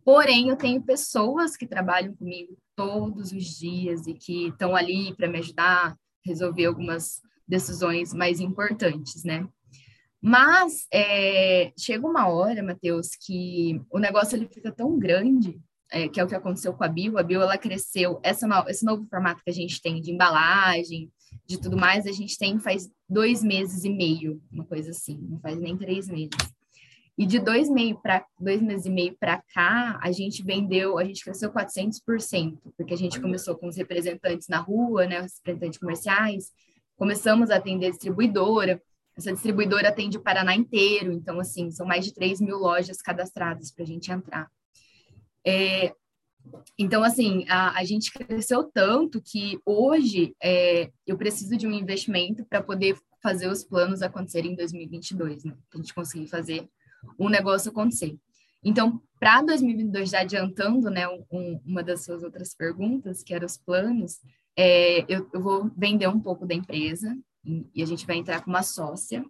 [0.05, 5.29] Porém, eu tenho pessoas que trabalham comigo todos os dias e que estão ali para
[5.29, 9.47] me ajudar a resolver algumas decisões mais importantes, né?
[10.21, 15.61] Mas é, chega uma hora, Matheus, que o negócio ele fica tão grande,
[15.93, 17.19] é, que é o que aconteceu com a Bio.
[17.19, 21.09] A Bio ela cresceu, essa, esse novo formato que a gente tem de embalagem,
[21.49, 25.41] de tudo mais, a gente tem faz dois meses e meio, uma coisa assim, não
[25.41, 26.37] faz nem três meses.
[27.17, 31.05] E de dois, meio pra, dois meses e meio para cá, a gente vendeu, a
[31.05, 35.81] gente cresceu 400%, porque a gente começou com os representantes na rua, né, os representantes
[35.81, 36.53] comerciais,
[36.97, 38.81] começamos a atender distribuidora,
[39.17, 43.73] essa distribuidora atende o Paraná inteiro, então, assim, são mais de 3 mil lojas cadastradas
[43.73, 44.49] para a gente entrar.
[45.45, 45.93] É,
[46.79, 52.45] então, assim, a, a, gente cresceu tanto que hoje é, eu preciso de um investimento
[52.45, 55.57] para poder fazer os planos acontecerem em 2022, né?
[55.69, 56.69] Para a gente conseguir fazer
[57.19, 58.17] um negócio acontecer.
[58.63, 63.57] Então, para 2022, já adiantando, né, um, uma das suas outras perguntas, que eram os
[63.57, 64.21] planos,
[64.57, 67.17] é, eu, eu, vou vender um pouco da empresa
[67.75, 69.25] e a gente vai entrar com uma sócia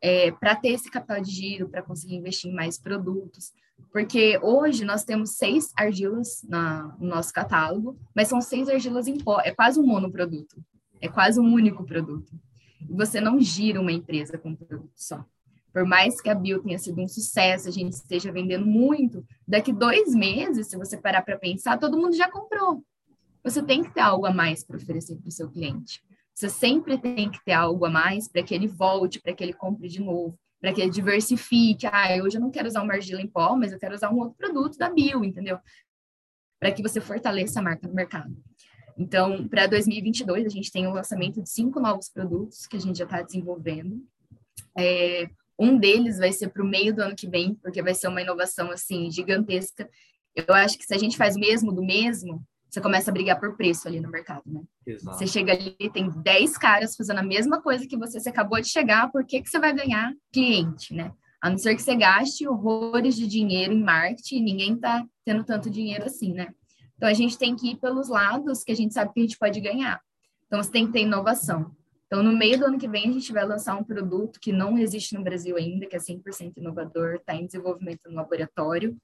[0.00, 3.52] é, para ter esse capital de giro, para conseguir investir em mais produtos.
[3.92, 9.18] Porque hoje nós temos seis argilas na, no nosso catálogo, mas são seis argilas em
[9.18, 10.56] pó, é quase um monoproduto,
[11.00, 12.32] é quase um único produto.
[12.80, 15.24] E você não gira uma empresa com um produto só.
[15.72, 19.72] Por mais que a Bio tenha sido um sucesso, a gente esteja vendendo muito, daqui
[19.72, 22.84] dois meses, se você parar para pensar, todo mundo já comprou.
[23.42, 26.02] Você tem que ter algo a mais para oferecer para o seu cliente.
[26.32, 29.52] Você sempre tem que ter algo a mais para que ele volte, para que ele
[29.52, 31.86] compre de novo, para que diversifique.
[31.86, 34.16] Ah, hoje eu não quero usar uma argila em pó, mas eu quero usar um
[34.16, 35.58] outro produto da Bio, entendeu?
[36.58, 38.34] Para que você fortaleça a marca no mercado.
[38.96, 42.96] Então, para 2022, a gente tem o lançamento de cinco novos produtos que a gente
[42.96, 44.02] já está desenvolvendo.
[44.78, 48.08] É, um deles vai ser para o meio do ano que vem, porque vai ser
[48.08, 49.86] uma inovação assim gigantesca.
[50.34, 52.42] Eu acho que se a gente faz mesmo do mesmo,
[52.74, 54.60] você começa a brigar por preço ali no mercado, né?
[54.84, 55.16] Exato.
[55.16, 58.68] Você chega ali, tem 10 caras fazendo a mesma coisa que você, você acabou de
[58.68, 61.12] chegar, por que, que você vai ganhar cliente, né?
[61.40, 65.70] A não ser que você gaste horrores de dinheiro em marketing, ninguém tá tendo tanto
[65.70, 66.48] dinheiro assim, né?
[66.96, 69.38] Então a gente tem que ir pelos lados que a gente sabe que a gente
[69.38, 70.00] pode ganhar.
[70.46, 71.70] Então você tem que ter inovação.
[72.06, 74.78] Então, no meio do ano que vem, a gente vai lançar um produto que não
[74.78, 78.96] existe no Brasil ainda, que é 100% inovador, está em desenvolvimento no laboratório.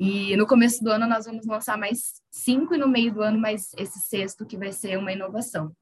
[0.00, 3.38] E no começo do ano, nós vamos lançar mais cinco, e no meio do ano,
[3.38, 5.76] mais esse sexto, que vai ser uma inovação.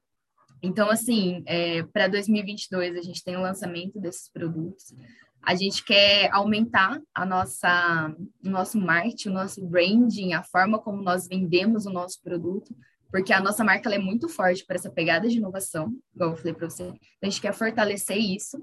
[0.61, 4.93] Então, assim, é, para 2022, a gente tem o lançamento desses produtos.
[5.41, 8.13] A gente quer aumentar a nossa,
[8.45, 12.75] o nosso marketing, o nosso branding, a forma como nós vendemos o nosso produto,
[13.13, 16.55] porque a nossa marca é muito forte para essa pegada de inovação, igual eu falei
[16.55, 16.83] para você.
[16.83, 18.61] Então, a gente quer fortalecer isso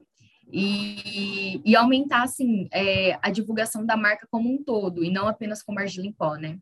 [0.52, 5.64] e, e aumentar, assim, é, a divulgação da marca como um todo, e não apenas
[5.64, 6.60] como argila em pó, né?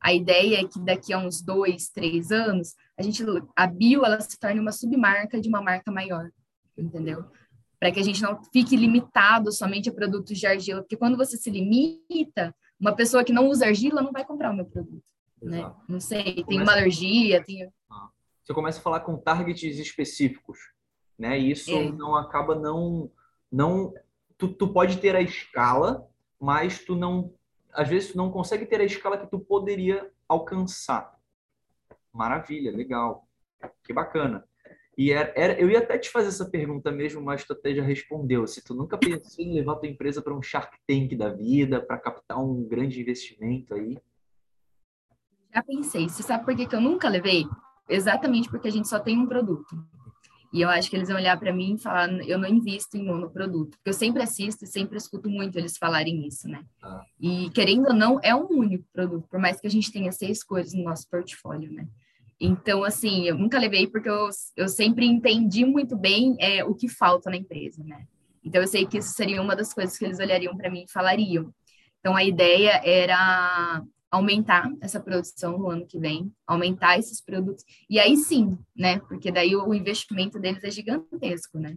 [0.00, 3.24] A ideia é que daqui a uns dois, três anos, a gente,
[3.56, 6.30] a bio, ela se torne uma submarca de uma marca maior,
[6.76, 7.24] entendeu?
[7.78, 11.36] Para que a gente não fique limitado somente a produtos de argila, porque quando você
[11.36, 15.02] se limita, uma pessoa que não usa argila não vai comprar o meu produto
[15.42, 15.72] né?
[15.88, 17.70] Não sei, tem uma alergia, tem...
[17.90, 18.08] Ah.
[18.44, 20.58] Você começa a falar com targets específicos,
[21.18, 21.38] né?
[21.38, 21.90] E isso é.
[21.90, 23.10] não acaba não...
[23.50, 23.92] não
[24.38, 26.06] tu, tu pode ter a escala,
[26.40, 27.32] mas tu não...
[27.72, 31.14] Às vezes tu não consegue ter a escala que tu poderia alcançar.
[32.12, 33.28] Maravilha, legal.
[33.84, 34.44] Que bacana.
[34.96, 37.82] E era, era, eu ia até te fazer essa pergunta mesmo, mas tu até já
[37.82, 38.46] respondeu.
[38.46, 41.98] Se tu nunca pensou em levar tua empresa para um Shark Tank da vida, para
[41.98, 43.98] captar um grande investimento aí?
[45.54, 46.08] Já pensei.
[46.08, 47.44] Você sabe por que, que eu nunca levei?
[47.88, 49.76] Exatamente porque a gente só tem um produto.
[50.52, 53.04] E eu acho que eles vão olhar para mim e falar, eu não invisto em
[53.04, 53.76] monoproduto.
[53.76, 56.64] Porque eu sempre assisto e sempre escuto muito eles falarem isso, né?
[56.82, 57.02] Ah.
[57.20, 60.42] E querendo ou não, é um único produto, por mais que a gente tenha seis
[60.42, 61.86] coisas no nosso portfólio, né?
[62.38, 66.88] Então, assim, eu nunca levei porque eu, eu sempre entendi muito bem é, o que
[66.88, 68.06] falta na empresa, né?
[68.44, 70.92] Então, eu sei que isso seria uma das coisas que eles olhariam para mim e
[70.92, 71.52] falariam.
[71.98, 73.82] Então, a ideia era
[74.16, 77.64] aumentar essa produção no ano que vem, aumentar esses produtos.
[77.88, 78.98] E aí sim, né?
[79.00, 81.76] Porque daí o investimento deles é gigantesco, né?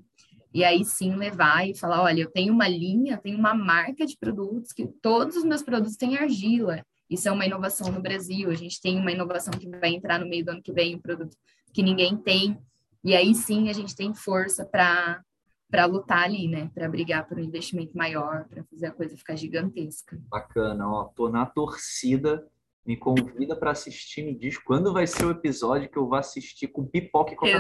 [0.54, 4.06] E aí sim levar e falar, olha, eu tenho uma linha, eu tenho uma marca
[4.06, 6.84] de produtos que todos os meus produtos têm argila.
[7.10, 8.49] Isso é uma inovação no Brasil.
[8.49, 11.02] A gente tem uma inovação que vai entrar no meio do ano que vem, um
[11.02, 11.36] produto
[11.73, 12.58] que ninguém tem.
[13.04, 15.21] E aí sim a gente tem força para
[15.69, 16.71] para lutar ali, né?
[16.73, 20.19] Para brigar por um investimento maior, para fazer a coisa ficar gigantesca.
[20.29, 21.03] Bacana, ó.
[21.15, 22.47] Tô na torcida.
[22.86, 26.69] Me convida para assistir, me diz quando vai ser o episódio que eu vou assistir
[26.69, 27.60] com pipoca e coca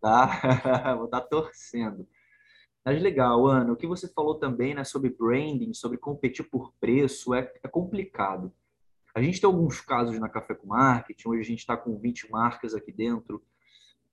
[0.00, 0.26] Tá?
[0.94, 2.06] vou estar tá torcendo.
[2.84, 7.34] Mas legal, Ana, o que você falou também né, sobre branding, sobre competir por preço,
[7.34, 8.52] é, é complicado.
[9.12, 12.30] A gente tem alguns casos na Café com Marketing, hoje a gente está com 20
[12.30, 13.42] marcas aqui dentro,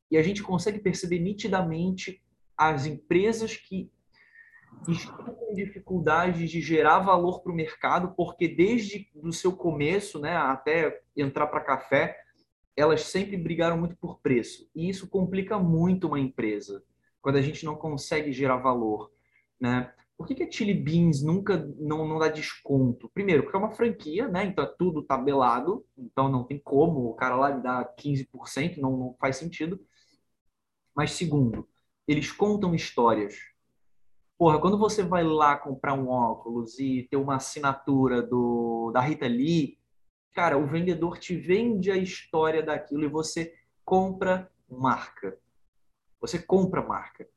[0.10, 2.24] e a gente consegue perceber nitidamente
[2.70, 3.92] as empresas que
[4.88, 10.36] estão com dificuldade de gerar valor para o mercado, porque desde o seu começo, né,
[10.36, 12.18] até entrar para café,
[12.76, 14.70] elas sempre brigaram muito por preço.
[14.76, 16.84] E isso complica muito uma empresa,
[17.22, 19.12] quando a gente não consegue gerar valor.
[19.60, 19.94] Né?
[20.18, 23.10] Por que, que a Chili Beans nunca não, não dá desconto?
[23.14, 24.46] Primeiro, porque é uma franquia, né?
[24.46, 28.98] Então é tudo tabelado, então não tem como o cara lá me dar 15%, não,
[28.98, 29.80] não faz sentido.
[30.96, 31.68] Mas segundo,
[32.08, 33.36] eles contam histórias.
[34.38, 39.28] Porra, quando você vai lá comprar um óculos e ter uma assinatura do, da Rita
[39.28, 39.78] Lee,
[40.34, 45.38] cara, o vendedor te vende a história daquilo e você compra marca.
[46.20, 47.28] Você compra marca.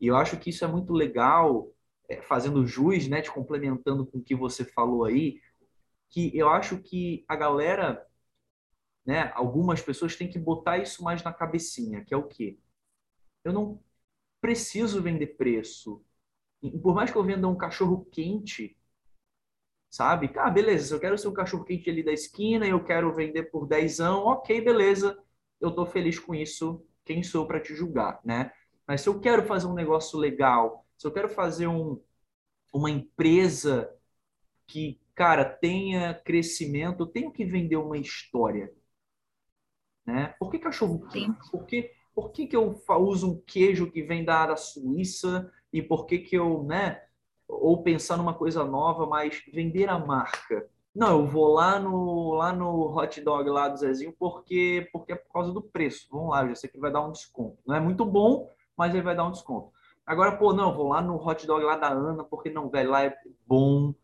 [0.00, 1.70] E eu acho que isso é muito legal,
[2.08, 5.40] é, fazendo jus, né, te complementando com o que você falou aí,
[6.10, 8.06] que eu acho que a galera,
[9.04, 12.58] né, algumas pessoas têm que botar isso mais na cabecinha, que é o quê?
[13.42, 13.80] Eu não
[14.44, 16.04] preciso vender preço.
[16.82, 18.76] Por mais que eu venda um cachorro quente,
[19.88, 20.30] sabe?
[20.36, 23.14] Ah, beleza, se eu quero ser um cachorro quente ali da esquina e eu quero
[23.14, 25.18] vender por dezão, ok, beleza,
[25.58, 28.52] eu tô feliz com isso, quem sou para te julgar, né?
[28.86, 31.98] Mas se eu quero fazer um negócio legal, se eu quero fazer um,
[32.70, 33.90] uma empresa
[34.66, 38.70] que, cara, tenha crescimento, eu tenho que vender uma história,
[40.04, 40.34] né?
[40.38, 41.50] Por que cachorro quente?
[41.50, 45.82] Por que, por que, que eu uso um queijo que vem da, da Suíça e
[45.82, 47.00] por que que eu, né?
[47.48, 50.68] ou pensar numa coisa nova, mas vender a marca.
[50.94, 55.16] Não, eu vou lá no, lá no hot dog lá do Zezinho porque, porque é
[55.16, 56.06] por causa do preço.
[56.10, 57.58] Vamos lá, já sei que vai dar um desconto.
[57.66, 59.72] Não é muito bom, mas ele vai dar um desconto.
[60.06, 63.04] Agora, pô, não, vou lá no hot dog lá da Ana porque, não, velho, lá
[63.04, 63.94] é bom,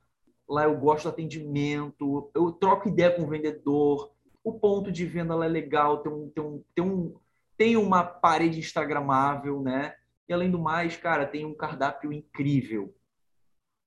[0.49, 4.11] lá eu gosto do atendimento, eu troco ideia com o vendedor,
[4.43, 7.15] o ponto de venda lá é legal, tem, um, tem, um, tem, um,
[7.61, 9.95] tem uma parede instagramável, né?
[10.27, 12.97] E além do mais, cara, tem um cardápio incrível.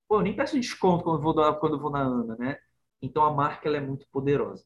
[0.07, 2.59] Pô, eu nem peço desconto quando vou, quando vou na Ana, né?
[3.01, 4.63] Então a marca ela é muito poderosa.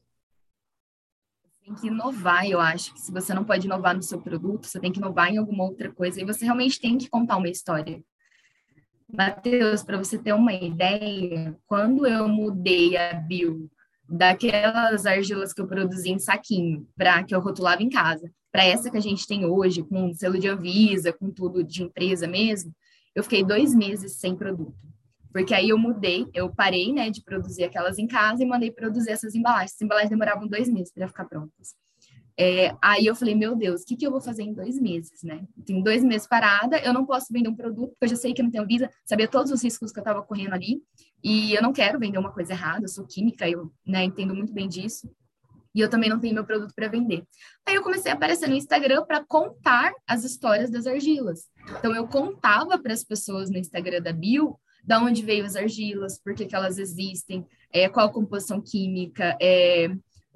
[1.64, 4.78] Tem que inovar, eu acho que se você não pode inovar no seu produto, você
[4.78, 8.04] tem que inovar em alguma outra coisa e você realmente tem que contar uma história.
[9.10, 13.70] Matheus, para você ter uma ideia, quando eu mudei a bio
[14.08, 18.90] daquelas argilas que eu produzi em saquinho, para que eu rotulava em casa, para essa
[18.90, 22.74] que a gente tem hoje, com selo de Anvisa, com tudo de empresa mesmo,
[23.14, 24.74] eu fiquei dois meses sem produto.
[25.32, 29.10] Porque aí eu mudei, eu parei, né, de produzir aquelas em casa e mandei produzir
[29.10, 29.74] essas embalagens.
[29.74, 31.74] As embalagens demoravam dois meses para ficar prontas.
[32.40, 35.24] É, aí eu falei, meu Deus, o que, que eu vou fazer em dois meses,
[35.24, 35.44] né?
[35.66, 38.42] Tenho dois meses parada, eu não posso vender um produto, porque eu já sei que
[38.42, 40.80] não tenho visa, sabia todos os riscos que eu estava correndo ali,
[41.22, 44.52] e eu não quero vender uma coisa errada, eu sou química, eu né, entendo muito
[44.52, 45.10] bem disso,
[45.74, 47.24] e eu também não tenho meu produto para vender.
[47.66, 51.46] Aí eu comecei a aparecer no Instagram para contar as histórias das argilas.
[51.76, 56.18] Então eu contava para as pessoas no Instagram da Bio da onde veio as argilas,
[56.18, 59.88] por que, que elas existem, é, qual a composição química, é,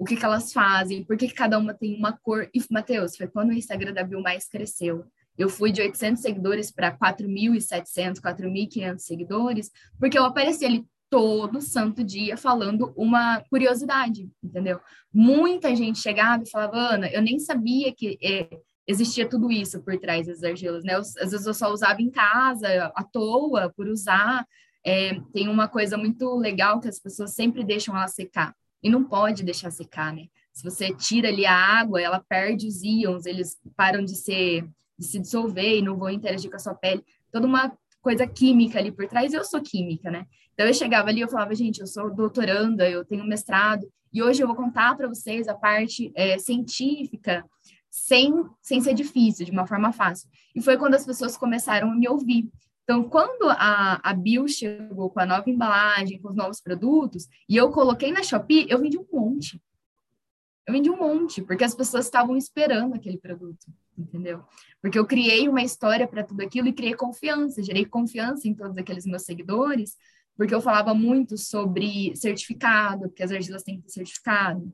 [0.03, 2.49] o que, que elas fazem, por que, que cada uma tem uma cor.
[2.53, 5.05] E, Matheus, foi quando o Instagram da Bill mais cresceu.
[5.37, 12.03] Eu fui de 800 seguidores para 4.700, 4.500 seguidores, porque eu apareci ali todo santo
[12.03, 14.81] dia falando uma curiosidade, entendeu?
[15.13, 18.49] Muita gente chegava e falava, Ana, eu nem sabia que é,
[18.85, 20.95] existia tudo isso por trás das argilas, né?
[20.95, 24.45] Eu, às vezes eu só usava em casa, à toa, por usar.
[24.85, 28.53] É, tem uma coisa muito legal que as pessoas sempre deixam ela secar.
[28.83, 30.27] E não pode deixar secar, né?
[30.51, 34.67] Se você tira ali a água, ela perde os íons, eles param de, ser,
[34.97, 37.03] de se dissolver e não vão interagir com a sua pele.
[37.31, 39.33] Toda uma coisa química ali por trás.
[39.33, 40.27] Eu sou química, né?
[40.53, 44.43] Então eu chegava ali, eu falava, gente, eu sou doutoranda, eu tenho mestrado, e hoje
[44.43, 47.43] eu vou contar para vocês a parte é, científica
[47.89, 50.29] sem, sem ser difícil, de uma forma fácil.
[50.55, 52.47] E foi quando as pessoas começaram a me ouvir.
[52.83, 57.55] Então, quando a, a Bill chegou com a nova embalagem, com os novos produtos, e
[57.55, 59.61] eu coloquei na Shopee, eu vendi um monte.
[60.67, 63.67] Eu vendi um monte, porque as pessoas estavam esperando aquele produto,
[63.97, 64.43] entendeu?
[64.81, 68.77] Porque eu criei uma história para tudo aquilo e criei confiança, gerei confiança em todos
[68.77, 69.97] aqueles meus seguidores,
[70.37, 74.73] porque eu falava muito sobre certificado, porque as argilas têm que ter certificado,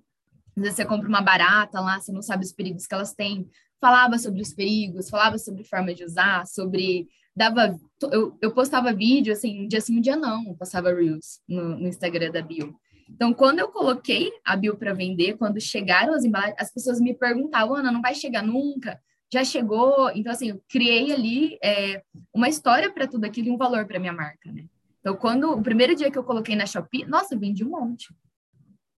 [0.60, 3.50] às vezes você compra uma barata lá, você não sabe os perigos que elas têm.
[3.80, 7.08] Falava sobre os perigos, falava sobre forma de usar, sobre.
[7.40, 7.80] Dava.
[8.12, 11.88] Eu, eu postava vídeo, assim, um dia sim, um dia não, eu Reels no, no
[11.88, 12.76] Instagram da Bio.
[13.10, 17.14] Então, quando eu coloquei a Bio para vender, quando chegaram as embalagens, as pessoas me
[17.14, 19.00] perguntavam, Ana, não vai chegar nunca?
[19.32, 20.12] Já chegou?
[20.14, 24.00] Então, assim, eu criei ali é, uma história para tudo aquilo e um valor para
[24.00, 24.66] minha marca, né?
[25.00, 28.14] Então, quando o primeiro dia que eu coloquei na Shopee, nossa, eu vendi um monte.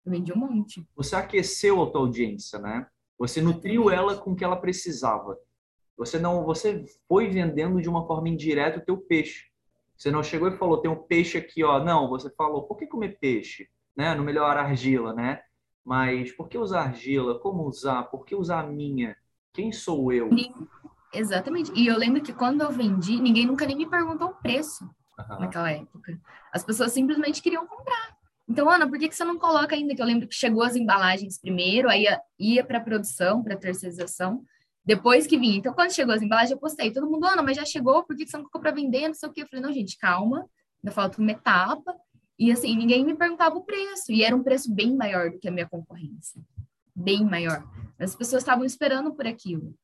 [0.06, 0.82] Eu vendi um monte.
[0.96, 2.86] Você aqueceu a tua audiência, né?
[3.18, 5.36] Você nutriu ela com o que ela precisava.
[6.00, 9.44] Você não, você foi vendendo de uma forma indireta o teu peixe.
[9.96, 11.84] Você não chegou e falou, tem um peixe aqui, ó.
[11.84, 13.68] Não, você falou, por que comer peixe?
[13.96, 14.14] Né?
[14.14, 15.42] No melhor argila, né?
[15.84, 17.38] mas por que usar argila?
[17.38, 18.04] Como usar?
[18.04, 19.16] Por que usar a minha?
[19.52, 20.30] Quem sou eu?
[21.12, 21.72] Exatamente.
[21.74, 25.40] E eu lembro que quando eu vendi, ninguém nunca nem me perguntou o preço uhum.
[25.40, 26.18] naquela época.
[26.52, 28.16] As pessoas simplesmente queriam comprar.
[28.48, 29.94] Então, Ana, por que, que você não coloca ainda?
[29.94, 34.42] Que eu lembro que chegou as embalagens primeiro, aí ia, ia para produção, para terceirização,
[34.84, 35.58] depois que vinha.
[35.58, 36.92] Então, quando chegou as embalagens, eu postei.
[36.92, 39.08] Todo mundo, Ana, mas já chegou, por que, você não colocou para vender?
[39.08, 39.42] Não sei o quê.
[39.42, 40.46] Eu falei, não, gente, calma,
[40.82, 41.94] ainda falta uma etapa.
[42.38, 45.46] E assim, ninguém me perguntava o preço, e era um preço bem maior do que
[45.46, 46.42] a minha concorrência.
[46.96, 47.62] Bem maior.
[47.98, 49.74] As pessoas estavam esperando por aquilo.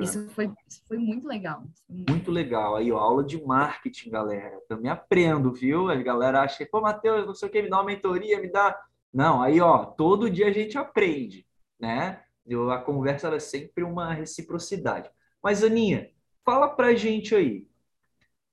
[0.00, 1.62] Isso foi, isso foi muito legal.
[1.88, 2.76] Muito legal.
[2.76, 4.60] Aí, ó, aula de marketing, galera.
[4.68, 5.88] Também aprendo, viu?
[5.88, 8.50] A galera acha que, pô, Matheus, não sei o que, me dá uma mentoria, me
[8.50, 8.78] dá.
[9.12, 11.46] Não, aí, ó, todo dia a gente aprende,
[11.78, 12.22] né?
[12.70, 15.10] A conversa é sempre uma reciprocidade.
[15.42, 16.10] Mas, Aninha,
[16.44, 17.66] fala pra gente aí.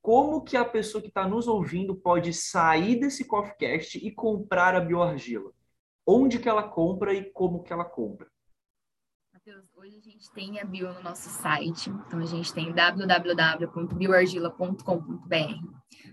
[0.02, 4.80] Como que a pessoa que está nos ouvindo pode sair desse CoffeeCast e comprar a
[4.80, 5.52] bioargila?
[6.06, 8.28] Onde que ela compra e como que ela compra?
[9.48, 15.36] Matheus, hoje a gente tem a bio no nosso site, então a gente tem www.bioargila.com.br.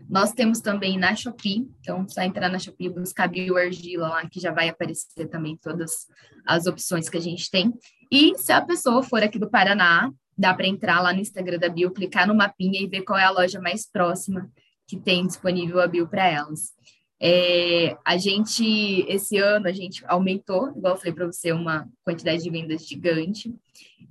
[0.08, 4.38] Nós temos também na Shopee, então só entrar na Shopee e buscar bioargila lá, que
[4.38, 6.06] já vai aparecer também todas
[6.46, 7.74] as opções que a gente tem.
[8.08, 11.68] E se a pessoa for aqui do Paraná, dá para entrar lá no Instagram da
[11.68, 14.48] Bio, clicar no mapinha e ver qual é a loja mais próxima
[14.86, 16.72] que tem disponível a Bio para elas.
[17.20, 22.42] É, a gente, esse ano, a gente aumentou, igual eu falei para você, uma quantidade
[22.42, 23.54] de vendas gigante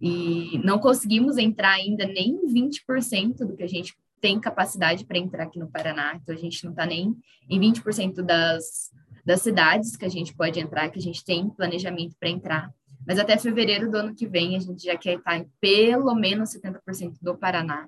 [0.01, 5.43] e não conseguimos entrar ainda nem 20% do que a gente tem capacidade para entrar
[5.43, 6.15] aqui no Paraná.
[6.15, 7.15] Então, a gente não está nem
[7.49, 8.89] em 20% das,
[9.25, 12.73] das cidades que a gente pode entrar, que a gente tem planejamento para entrar.
[13.05, 16.51] Mas até fevereiro do ano que vem, a gente já quer estar em pelo menos
[16.51, 17.87] 70% do Paraná.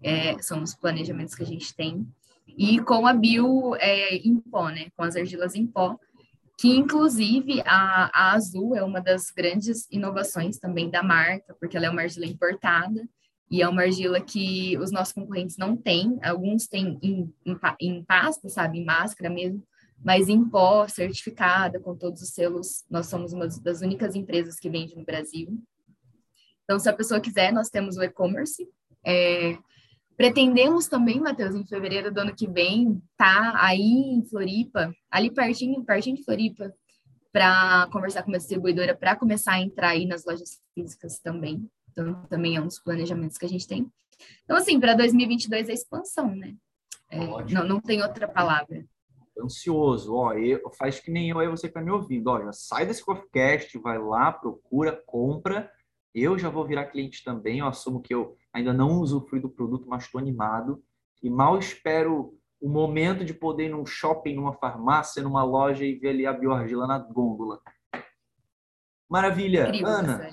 [0.00, 2.06] É, são os planejamentos que a gente tem
[2.56, 4.88] e com a bio é, em pó, né?
[4.96, 5.98] Com as argilas em pó,
[6.58, 11.86] que inclusive a, a Azul é uma das grandes inovações também da marca, porque ela
[11.86, 13.08] é uma argila importada
[13.50, 16.18] e é uma argila que os nossos concorrentes não têm.
[16.22, 19.62] Alguns têm em, em, em pasta, sabe, em máscara mesmo,
[20.02, 22.84] mas em pó, certificada, com todos os selos.
[22.88, 25.60] Nós somos uma das únicas empresas que vende no Brasil.
[26.64, 28.68] Então, se a pessoa quiser, nós temos o e-commerce.
[29.04, 29.58] É,
[30.16, 35.84] Pretendemos também, Matheus, em fevereiro do ano que vem, tá aí em Floripa, ali pertinho,
[35.84, 36.72] pertinho de Floripa,
[37.32, 41.66] para conversar com uma distribuidora para começar a entrar aí nas lojas físicas também.
[41.90, 43.90] Então, também é um dos planejamentos que a gente tem.
[44.44, 46.54] Então, assim, para 2022 é expansão, né?
[47.10, 47.18] É,
[47.52, 48.84] não, não tem outra palavra.
[49.38, 52.52] Ansioso, ó, eu, faz que nem eu aí, você que tá me ouvindo, ó, já
[52.52, 55.70] sai desse podcast, vai lá, procura, compra.
[56.14, 59.88] Eu já vou virar cliente também, eu assumo que eu ainda não usufrui do produto,
[59.88, 60.82] mas estou animado
[61.22, 65.94] e mal espero o momento de poder ir num shopping, numa farmácia, numa loja e
[65.94, 67.60] ver ali a bioargila na gôndola.
[69.08, 69.68] Maravilha.
[69.68, 70.30] Incrível Ana,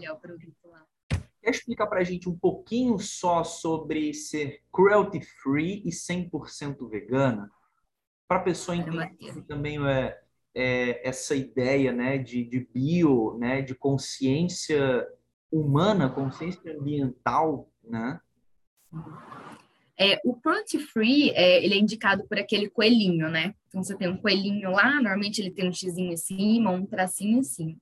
[1.42, 7.52] quer explicar para a gente um pouquinho só sobre ser cruelty free e 100% vegana?
[8.28, 10.22] Para a pessoa entender também é,
[10.54, 15.08] é, essa ideia né, de, de bio, né, de consciência
[15.52, 18.20] humana, consciência ambiental né?
[20.02, 23.54] É, o Cruelty Free, é, ele é indicado por aquele coelhinho, né?
[23.68, 27.40] Então, você tem um coelhinho lá, normalmente ele tem um xizinho em cima, um tracinho
[27.40, 27.76] em cima.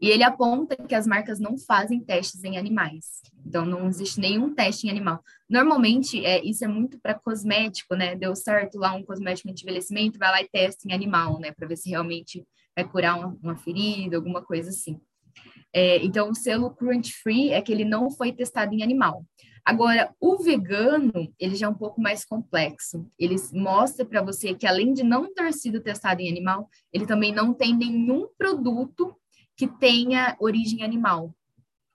[0.00, 3.20] E ele aponta que as marcas não fazem testes em animais.
[3.46, 5.22] Então, não existe nenhum teste em animal.
[5.48, 8.16] Normalmente, é, isso é muito para cosmético, né?
[8.16, 11.52] Deu certo lá um cosmético de envelhecimento, vai lá e testa em animal, né?
[11.52, 14.98] Para ver se realmente vai curar uma, uma ferida, alguma coisa assim.
[15.72, 19.24] É, então, o selo cruelty free é que ele não foi testado em animal.
[19.64, 23.06] Agora, o vegano, ele já é um pouco mais complexo.
[23.18, 27.32] Ele mostra para você que, além de não ter sido testado em animal, ele também
[27.32, 29.14] não tem nenhum produto
[29.54, 31.34] que tenha origem animal.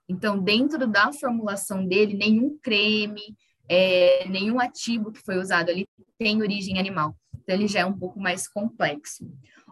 [0.08, 3.36] Então, dentro da formulação dele, nenhum creme,
[3.68, 7.16] é, nenhum ativo que foi usado ali tem origem animal.
[7.42, 9.28] Então, ele já é um pouco mais complexo.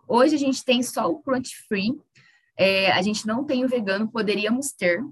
[0.09, 1.93] Hoje, a gente tem só o cruelty free,
[2.57, 5.03] é, a gente não tem o vegano, poderíamos ter,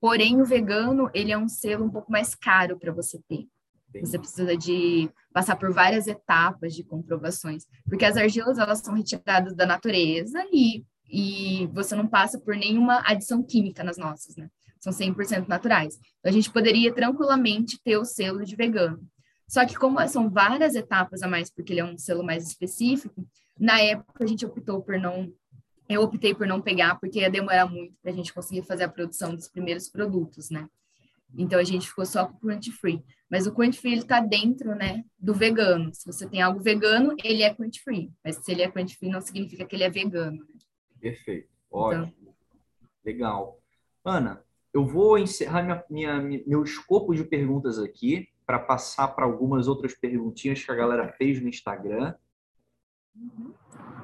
[0.00, 3.46] porém o vegano ele é um selo um pouco mais caro para você ter.
[4.00, 9.54] Você precisa de passar por várias etapas de comprovações, porque as argilas elas são retiradas
[9.54, 14.48] da natureza e, e você não passa por nenhuma adição química nas nossas, né?
[14.78, 15.94] São 100% naturais.
[15.94, 19.00] Então, a gente poderia tranquilamente ter o selo de vegano.
[19.48, 23.26] Só que como são várias etapas a mais, porque ele é um selo mais específico,
[23.58, 25.32] na época a gente optou por não
[25.88, 28.88] eu optei por não pegar porque ia demorar muito para a gente conseguir fazer a
[28.88, 30.68] produção dos primeiros produtos, né?
[31.36, 33.04] Então a gente ficou só com o cruelty free.
[33.30, 35.92] Mas o cruelty free está dentro, né, do vegano.
[35.92, 38.10] Se você tem algo vegano, ele é cruelty free.
[38.24, 40.38] Mas se ele é cruelty free, não significa que ele é vegano.
[40.38, 40.54] Né?
[41.00, 41.48] Perfeito.
[41.70, 42.04] Ótimo.
[42.04, 42.34] Então...
[43.04, 43.60] Legal.
[44.04, 49.68] Ana, eu vou encerrar minha, minha, meu escopo de perguntas aqui para passar para algumas
[49.68, 52.14] outras perguntinhas que a galera fez no Instagram.
[53.14, 53.52] Uhum.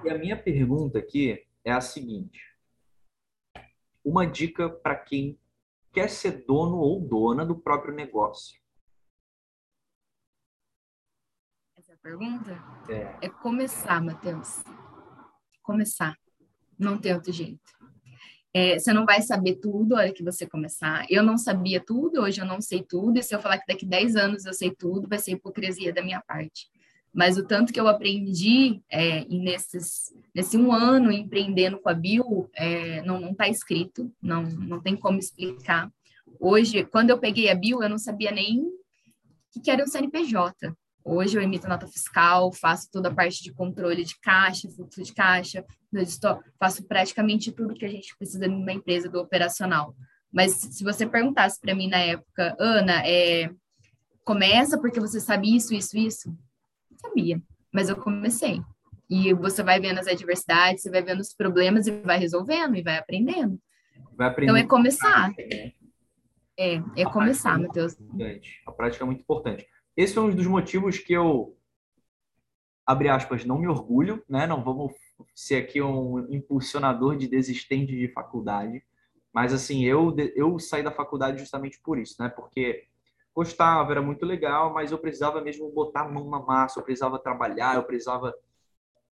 [0.04, 2.40] E a minha pergunta aqui é a seguinte:
[4.04, 5.38] uma dica para quem
[5.92, 8.60] quer ser dono ou dona do próprio negócio.
[11.76, 12.52] Essa pergunta
[12.88, 14.62] é, é começar, Matheus.
[15.62, 16.18] Começar.
[16.78, 17.72] Não tem outro jeito.
[18.52, 21.06] É, você não vai saber tudo a hora que você começar.
[21.10, 23.84] Eu não sabia tudo, hoje eu não sei tudo, e se eu falar que daqui
[23.84, 26.70] 10 anos eu sei tudo, vai ser hipocrisia da minha parte.
[27.14, 32.50] Mas o tanto que eu aprendi é, nesses, nesse um ano empreendendo com a Bill,
[32.56, 35.88] é, não está escrito, não, não tem como explicar.
[36.40, 38.66] Hoje, quando eu peguei a Bill, eu não sabia nem
[39.56, 40.74] o que era um CNPJ.
[41.04, 45.12] Hoje eu emito nota fiscal, faço toda a parte de controle de caixa, fluxo de
[45.14, 45.64] caixa,
[46.58, 49.94] faço praticamente tudo que a gente precisa numa empresa do operacional.
[50.32, 53.50] Mas se você perguntasse para mim na época, Ana, é,
[54.24, 56.36] começa porque você sabe isso, isso, isso,
[57.06, 57.40] sabia,
[57.72, 58.60] mas eu comecei.
[59.08, 62.82] E você vai vendo as adversidades, você vai vendo os problemas e vai resolvendo e
[62.82, 63.60] vai aprendendo.
[64.16, 64.56] Vai aprendendo.
[64.56, 65.32] Então é começar.
[66.56, 67.96] É, é a começar, é Matheus.
[68.66, 69.66] A prática é muito importante.
[69.96, 71.56] Esse foi um dos motivos que eu,
[72.86, 74.46] abre aspas, não me orgulho, né?
[74.46, 74.92] Não vamos
[75.34, 78.82] ser aqui um impulsionador de desistente de faculdade.
[79.32, 82.28] Mas, assim, eu, eu saí da faculdade justamente por isso, né?
[82.28, 82.86] Porque
[83.34, 87.18] gostava, era muito legal, mas eu precisava mesmo botar a mão na massa, eu precisava
[87.18, 88.32] trabalhar, eu precisava.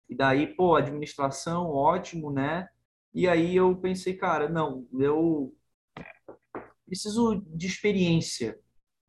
[0.07, 2.69] E daí, pô, administração, ótimo, né?
[3.13, 5.53] E aí eu pensei, cara, não, eu
[6.85, 8.59] preciso de experiência.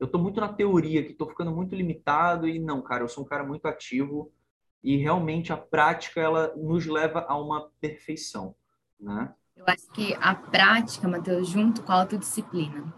[0.00, 3.24] Eu tô muito na teoria, que tô ficando muito limitado e não, cara, eu sou
[3.24, 4.32] um cara muito ativo
[4.82, 8.54] e realmente a prática ela nos leva a uma perfeição,
[8.98, 9.32] né?
[9.54, 12.92] Eu acho que a prática, Matheus, junto com a autodisciplina.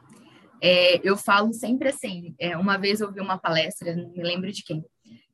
[0.67, 4.51] É, eu falo sempre assim, é, uma vez eu ouvi uma palestra, não me lembro
[4.51, 4.83] de quem,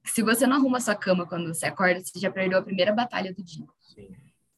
[0.03, 2.93] que se você não arruma sua cama quando você acorda, você já perdeu a primeira
[2.93, 3.65] batalha do dia.
[3.81, 4.09] Sim.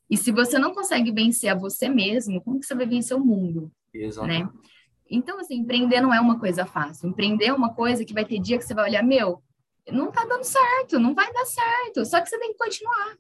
[0.09, 3.21] E se você não consegue vencer a você mesmo, como que você vai vencer o
[3.21, 3.71] mundo?
[3.93, 4.45] Exatamente.
[4.45, 4.61] Né?
[5.11, 7.11] Então, assim, empreender não é uma coisa fácil.
[7.11, 9.43] Empreender é uma coisa que vai ter dia que você vai olhar, meu,
[9.91, 12.07] não tá dando certo, não vai dar certo.
[12.07, 13.19] Só que você tem que continuar,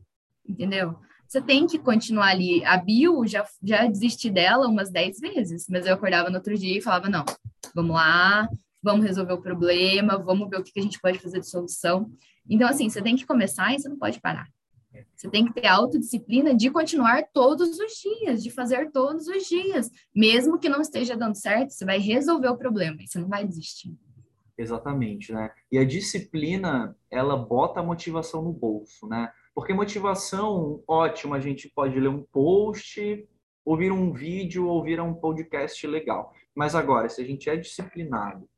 [0.48, 0.98] entendeu?
[1.32, 2.62] Você tem que continuar ali.
[2.62, 6.76] A Bio, já, já desisti dela umas 10 vezes, mas eu acordava no outro dia
[6.76, 7.24] e falava, não,
[7.74, 8.46] vamos lá,
[8.82, 12.12] vamos resolver o problema, vamos ver o que a gente pode fazer de solução.
[12.46, 14.46] Então, assim, você tem que começar e você não pode parar.
[15.16, 19.90] Você tem que ter autodisciplina de continuar todos os dias, de fazer todos os dias.
[20.14, 23.46] Mesmo que não esteja dando certo, você vai resolver o problema e você não vai
[23.46, 23.96] desistir.
[24.58, 25.50] Exatamente, né?
[25.72, 29.32] E a disciplina, ela bota a motivação no bolso, né?
[29.54, 33.28] Porque motivação, ótimo, a gente pode ler um post,
[33.64, 36.32] ouvir um vídeo, ouvir um podcast legal.
[36.54, 38.48] Mas agora, se a gente é disciplinado,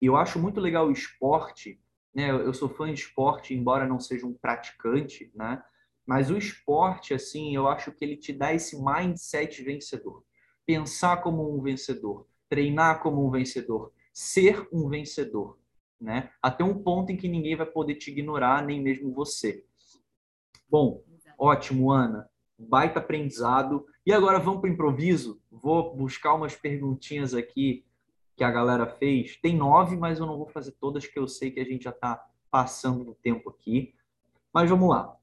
[0.00, 1.80] e eu acho muito legal o esporte,
[2.14, 2.30] né?
[2.30, 5.62] Eu sou fã de esporte, embora não seja um praticante, né?
[6.06, 10.24] Mas o esporte, assim, eu acho que ele te dá esse mindset vencedor.
[10.66, 15.58] Pensar como um vencedor, treinar como um vencedor, ser um vencedor,
[16.00, 16.30] né?
[16.42, 19.64] Até um ponto em que ninguém vai poder te ignorar, nem mesmo você.
[20.70, 21.02] Bom,
[21.36, 22.30] ótimo, Ana.
[22.56, 23.84] Baita aprendizado.
[24.06, 25.42] E agora vamos para o improviso.
[25.50, 27.84] Vou buscar umas perguntinhas aqui
[28.36, 29.36] que a galera fez.
[29.36, 31.90] Tem nove, mas eu não vou fazer todas, que eu sei que a gente já
[31.90, 33.94] está passando do tempo aqui.
[34.52, 35.16] Mas vamos lá.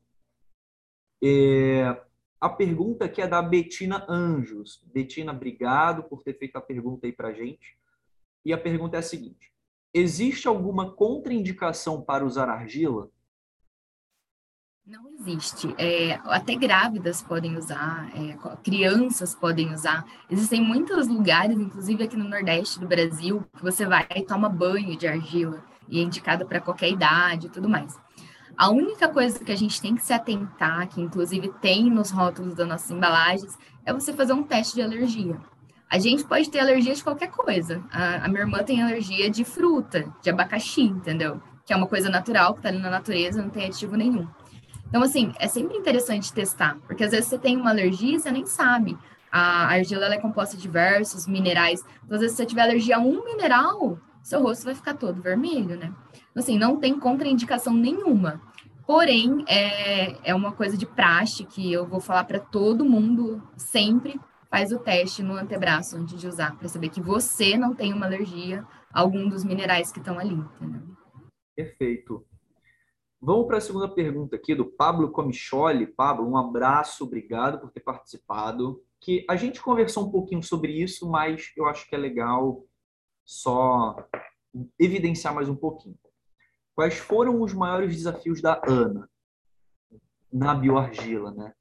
[1.24, 2.04] É...
[2.40, 4.84] A pergunta aqui é da Betina Anjos.
[4.94, 7.80] Betina, obrigado por ter feito a pergunta aí para gente.
[8.46, 9.52] E a pergunta é a seguinte:
[9.94, 13.10] existe alguma contraindicação para usar argila?
[14.90, 15.76] Não existe.
[15.78, 20.06] É, até grávidas podem usar, é, crianças podem usar.
[20.30, 24.96] Existem muitos lugares, inclusive aqui no Nordeste do Brasil, que você vai e toma banho
[24.96, 28.00] de argila e é indicada para qualquer idade e tudo mais.
[28.56, 32.56] A única coisa que a gente tem que se atentar, que inclusive tem nos rótulos
[32.56, 35.38] das nossas embalagens, é você fazer um teste de alergia.
[35.90, 37.84] A gente pode ter alergia de qualquer coisa.
[37.92, 41.42] A, a minha irmã tem alergia de fruta, de abacaxi, entendeu?
[41.66, 44.26] Que é uma coisa natural, que está ali na natureza, não tem aditivo nenhum.
[44.88, 48.32] Então, assim, é sempre interessante testar, porque às vezes você tem uma alergia e você
[48.32, 48.98] nem sabe.
[49.32, 51.84] A argila é composta de diversos minerais.
[52.06, 55.22] Então, às vezes, se você tiver alergia a um mineral, seu rosto vai ficar todo
[55.22, 55.94] vermelho, né?
[56.32, 58.42] Então, assim, não tem contraindicação nenhuma.
[58.86, 64.20] Porém, é, é uma coisa de praxe que eu vou falar para todo mundo sempre.
[64.50, 68.06] Faz o teste no antebraço antes de usar, para saber que você não tem uma
[68.06, 70.82] alergia a algum dos minerais que estão ali, entendeu?
[71.54, 72.26] Perfeito.
[73.20, 75.88] Vamos para a segunda pergunta aqui do Pablo Comicholi.
[75.88, 78.84] Pablo, um abraço, obrigado por ter participado.
[79.00, 82.64] Que a gente conversou um pouquinho sobre isso, mas eu acho que é legal
[83.26, 83.96] só
[84.80, 85.98] evidenciar mais um pouquinho.
[86.76, 89.10] Quais foram os maiores desafios da Ana
[90.32, 91.54] na bioargila, né?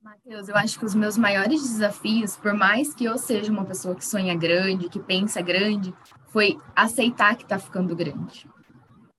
[0.00, 3.94] Matheus, eu acho que os meus maiores desafios, por mais que eu seja uma pessoa
[3.94, 5.94] que sonha grande, que pensa grande,
[6.28, 8.48] foi aceitar que está ficando grande.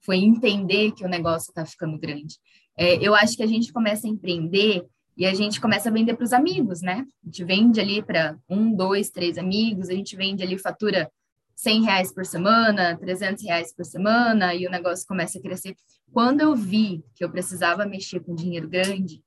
[0.01, 2.35] Foi entender que o negócio está ficando grande.
[2.77, 4.85] É, eu acho que a gente começa a empreender
[5.15, 7.05] e a gente começa a vender para os amigos, né?
[7.23, 11.11] A gente vende ali para um, dois, três amigos, a gente vende ali fatura
[11.55, 15.75] 100 reais por semana, 300 reais por semana, e o negócio começa a crescer.
[16.11, 19.23] Quando eu vi que eu precisava mexer com dinheiro grande,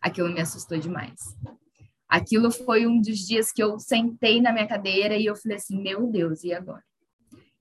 [0.00, 1.20] aquilo me assustou demais.
[2.08, 5.80] Aquilo foi um dos dias que eu sentei na minha cadeira e eu falei assim,
[5.80, 6.84] meu Deus, e agora?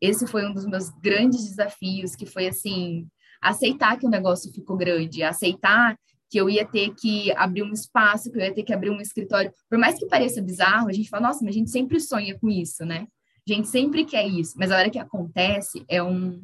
[0.01, 3.07] Esse foi um dos meus grandes desafios, que foi assim,
[3.39, 5.95] aceitar que o negócio ficou grande, aceitar
[6.29, 9.01] que eu ia ter que abrir um espaço, que eu ia ter que abrir um
[9.01, 9.51] escritório.
[9.69, 12.49] Por mais que pareça bizarro, a gente fala, nossa, mas a gente sempre sonha com
[12.49, 13.05] isso, né?
[13.47, 16.41] A gente sempre quer isso, mas a hora que acontece é um,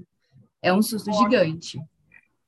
[0.61, 1.79] é um susto gigante.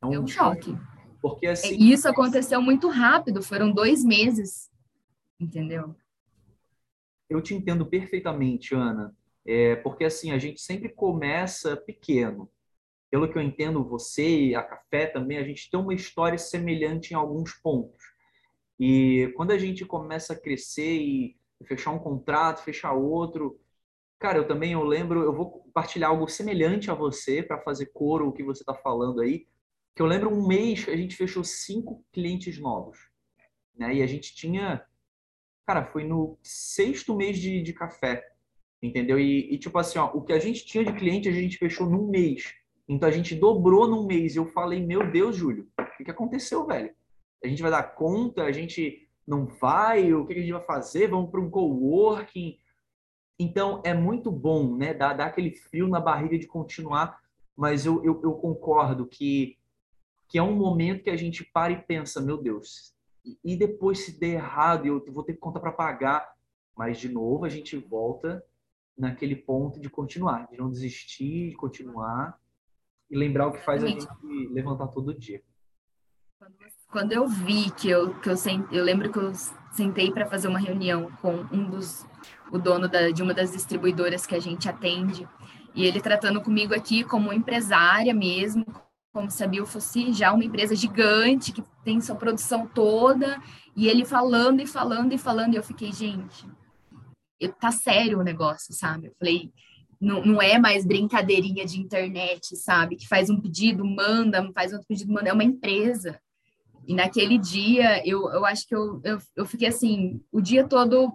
[0.01, 0.75] É um, é um choque.
[1.21, 1.75] Porque assim.
[1.75, 4.69] E isso aconteceu muito rápido, foram dois meses,
[5.39, 5.95] entendeu?
[7.29, 9.15] Eu te entendo perfeitamente, Ana.
[9.49, 12.51] É, porque assim, a gente sempre começa pequeno.
[13.09, 17.11] Pelo que eu entendo, você e a Café também, a gente tem uma história semelhante
[17.11, 18.03] em alguns pontos.
[18.79, 23.59] E quando a gente começa a crescer e fechar um contrato, fechar outro,
[24.19, 28.27] cara, eu também eu lembro, eu vou compartilhar algo semelhante a você para fazer coro
[28.27, 29.47] o que você está falando aí
[29.99, 32.97] que eu lembro um mês a gente fechou cinco clientes novos,
[33.75, 33.95] né?
[33.95, 34.81] E a gente tinha,
[35.67, 38.23] cara, foi no sexto mês de, de café,
[38.81, 39.19] entendeu?
[39.19, 41.89] E, e, tipo assim, ó, o que a gente tinha de cliente a gente fechou
[41.89, 42.53] num mês.
[42.87, 44.35] Então a gente dobrou num mês.
[44.35, 46.91] E eu falei, meu Deus, Júlio, o que, que aconteceu, velho?
[47.43, 48.43] A gente vai dar conta?
[48.43, 50.13] A gente não vai?
[50.13, 51.07] O que, que a gente vai fazer?
[51.07, 52.57] Vamos para um coworking?
[53.37, 54.93] Então é muito bom, né?
[54.93, 57.19] Dar, dar aquele frio na barriga de continuar.
[57.55, 59.57] Mas eu, eu, eu concordo que
[60.29, 62.93] que é um momento que a gente para e pensa, meu Deus,
[63.43, 66.33] e depois se der errado, eu vou ter conta para pagar,
[66.77, 68.43] mas de novo a gente volta
[68.99, 72.37] naquele ponto de continuar, de não desistir, de continuar
[73.09, 74.05] e lembrar o que faz a gente
[74.51, 75.41] levantar todo dia.
[76.91, 79.33] Quando eu vi que eu que eu sent, eu lembro que eu
[79.71, 82.05] sentei para fazer uma reunião com um dos
[82.51, 85.27] o dono da, de uma das distribuidoras que a gente atende
[85.73, 88.65] e ele tratando comigo aqui como empresária mesmo,
[89.13, 93.39] como se a Bio fosse já uma empresa gigante, que tem sua produção toda,
[93.75, 96.47] e ele falando e falando e falando, e eu fiquei, gente,
[97.47, 99.07] tá sério o negócio, sabe?
[99.07, 99.51] Eu falei,
[99.99, 102.95] não, não é mais brincadeirinha de internet, sabe?
[102.95, 106.19] Que faz um pedido, manda, faz outro pedido, manda, é uma empresa.
[106.87, 111.13] E naquele dia, eu, eu acho que eu, eu, eu fiquei assim, o dia todo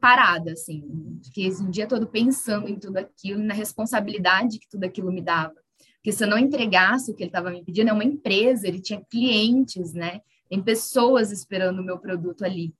[0.00, 4.84] parada, assim, fiquei assim, o dia todo pensando em tudo aquilo, na responsabilidade que tudo
[4.84, 5.54] aquilo me dava.
[5.96, 8.80] Porque se eu não entregasse o que ele estava me pedindo, é uma empresa, ele
[8.80, 10.20] tinha clientes, né?
[10.48, 12.74] Tem pessoas esperando o meu produto ali.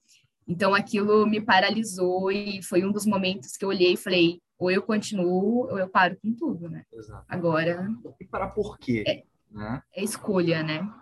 [0.50, 4.68] Então aquilo me paralisou e foi um dos momentos que eu olhei e falei, ou
[4.68, 6.84] eu continuo ou eu paro com tudo, né?
[6.92, 7.24] Exato.
[7.28, 7.88] Agora.
[8.18, 9.04] E parar por quê?
[9.06, 9.80] É, né?
[9.94, 10.92] é escolha, né?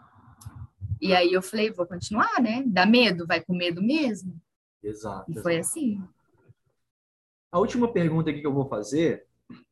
[1.00, 2.62] E aí eu falei, vou continuar, né?
[2.66, 4.38] Dá medo, vai com medo mesmo.
[4.82, 5.32] Exato.
[5.32, 6.06] E foi assim.
[7.50, 9.26] A última pergunta aqui que eu vou fazer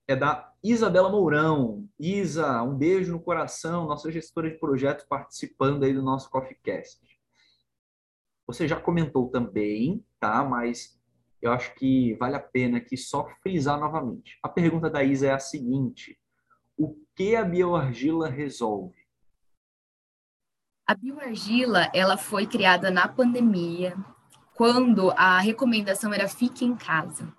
[0.09, 1.87] é da Isabela Mourão.
[2.01, 7.16] Isa, um beijo no coração, nossa gestora de projetos participando aí do nosso CoffeeCast.
[8.47, 10.45] Você já comentou também, tá?
[10.45, 10.99] Mas
[11.43, 14.39] eu acho que vale a pena aqui só frisar novamente.
[14.43, 16.19] A pergunta da Isa é a seguinte:
[16.77, 18.97] o que a bioargila resolve?
[20.87, 23.97] A bioargila, ela foi criada na pandemia,
[24.55, 27.33] quando a recomendação era fique em casa.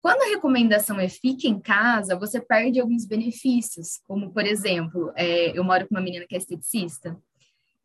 [0.00, 5.56] Quando a recomendação é fique em casa, você perde alguns benefícios, como, por exemplo, é,
[5.56, 7.16] eu moro com uma menina que é esteticista,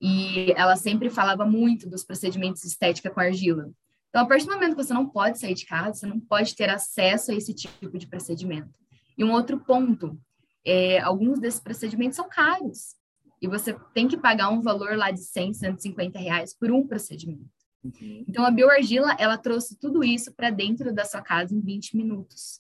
[0.02, 3.70] e ela sempre falava muito dos procedimentos de estética com argila.
[4.10, 6.56] Então, a partir do momento que você não pode sair de casa, você não pode
[6.56, 8.70] ter acesso a esse tipo de procedimento.
[9.18, 10.20] E um outro ponto,
[10.66, 12.95] é, alguns desses procedimentos são caros,
[13.41, 17.45] e você tem que pagar um valor lá de 100, 150 reais por um procedimento.
[17.84, 18.26] Uhum.
[18.28, 22.60] Então, a bioargila, ela trouxe tudo isso para dentro da sua casa em 20 minutos.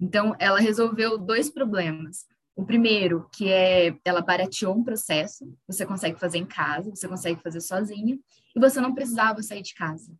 [0.00, 2.24] Então, ela resolveu dois problemas.
[2.56, 7.40] O primeiro, que é ela barateou um processo, você consegue fazer em casa, você consegue
[7.42, 8.18] fazer sozinha,
[8.54, 10.12] e você não precisava sair de casa.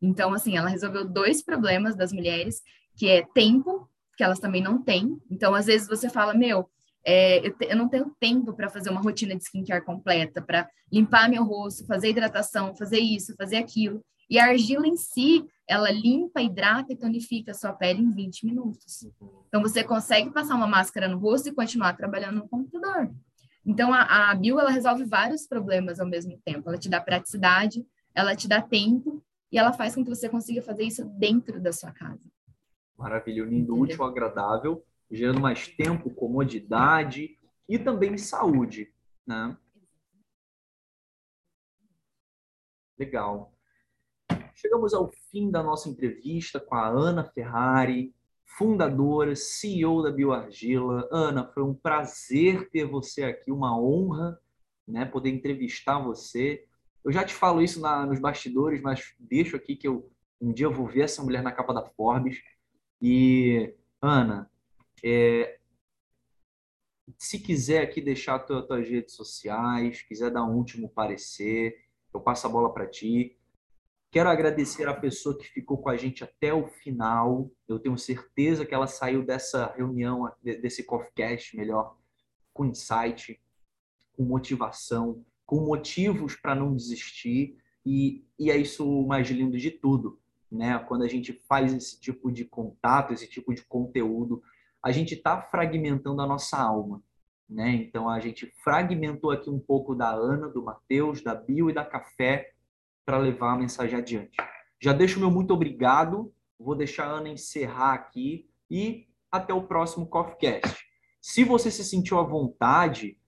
[0.00, 2.60] Então, assim, ela resolveu dois problemas das mulheres,
[2.96, 5.16] que é tempo, que elas também não têm.
[5.30, 6.68] Então, às vezes você fala, meu,
[7.04, 10.68] é, eu, te, eu, não tenho tempo para fazer uma rotina de skincare completa, para
[10.92, 14.04] limpar meu rosto, fazer hidratação, fazer isso, fazer aquilo.
[14.32, 18.46] E a argila em si, ela limpa, hidrata e tonifica a sua pele em 20
[18.46, 19.06] minutos.
[19.46, 23.12] Então, você consegue passar uma máscara no rosto e continuar trabalhando no computador.
[23.62, 26.66] Então, a, a Bio, ela resolve vários problemas ao mesmo tempo.
[26.66, 29.22] Ela te dá praticidade, ela te dá tempo
[29.52, 32.24] e ela faz com que você consiga fazer isso dentro da sua casa.
[32.96, 38.90] Maravilha, unindo útil ao agradável gerando mais tempo, comodidade e também saúde,
[39.26, 39.54] né?
[42.98, 43.51] Legal.
[44.54, 51.08] Chegamos ao fim da nossa entrevista com a Ana Ferrari, fundadora, CEO da Bioargila.
[51.10, 54.38] Ana, foi um prazer ter você aqui, uma honra,
[54.86, 56.64] né, poder entrevistar você.
[57.04, 60.66] Eu já te falo isso na, nos bastidores, mas deixo aqui que eu um dia
[60.66, 62.42] eu vou ver essa mulher na capa da Forbes.
[63.00, 64.50] E Ana,
[65.04, 65.58] é,
[67.16, 71.76] se quiser aqui deixar tuas, redes sociais, quiser dar um último parecer,
[72.12, 73.38] eu passo a bola para ti.
[74.12, 77.50] Quero agradecer a pessoa que ficou com a gente até o final.
[77.66, 81.96] Eu tenho certeza que ela saiu dessa reunião, desse CoffeeCast, melhor,
[82.52, 83.40] com insight,
[84.12, 87.56] com motivação, com motivos para não desistir.
[87.86, 90.78] E, e é isso o mais lindo de tudo, né?
[90.80, 94.42] Quando a gente faz esse tipo de contato, esse tipo de conteúdo,
[94.82, 97.02] a gente está fragmentando a nossa alma.
[97.48, 97.70] Né?
[97.76, 101.84] Então, a gente fragmentou aqui um pouco da Ana, do Matheus, da Bio e da
[101.84, 102.52] Café
[103.04, 104.36] para levar a mensagem adiante.
[104.80, 106.32] Já deixo meu muito obrigado.
[106.58, 110.84] Vou deixar a Ana encerrar aqui e até o próximo CoffeeCast.
[111.20, 113.18] Se você se sentiu à vontade,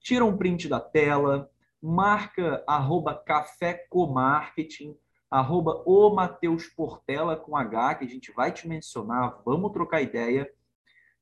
[0.00, 1.50] tira um print da tela,
[1.80, 4.96] marca arroba cafécomarketing,
[5.30, 10.50] arroba o Mateus Portela com H, que a gente vai te mencionar, vamos trocar ideia.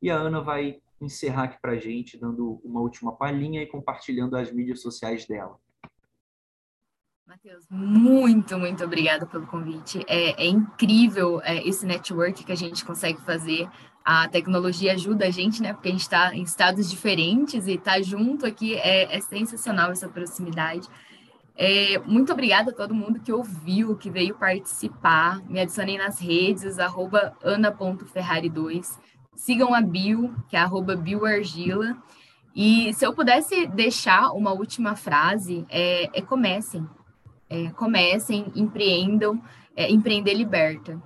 [0.01, 4.51] E a Ana vai encerrar aqui para gente, dando uma última palhinha e compartilhando as
[4.51, 5.59] mídias sociais dela.
[7.27, 10.01] Matheus, muito, muito obrigada pelo convite.
[10.07, 13.69] É, é incrível é, esse network que a gente consegue fazer.
[14.05, 15.73] A tecnologia ajuda a gente, né?
[15.73, 19.91] Porque a gente está em estados diferentes e estar tá junto aqui é, é, sensacional
[19.91, 20.89] essa proximidade.
[21.57, 25.43] É, muito obrigada a todo mundo que ouviu, que veio participar.
[25.49, 29.01] Me adicionei nas redes, ana.ferrari2.
[29.35, 31.97] Sigam a Bio, que é arroba bioargila.
[32.55, 36.89] E se eu pudesse deixar uma última frase, é, é comecem.
[37.49, 39.41] É, comecem, empreendam,
[39.77, 41.01] é, empreender liberta.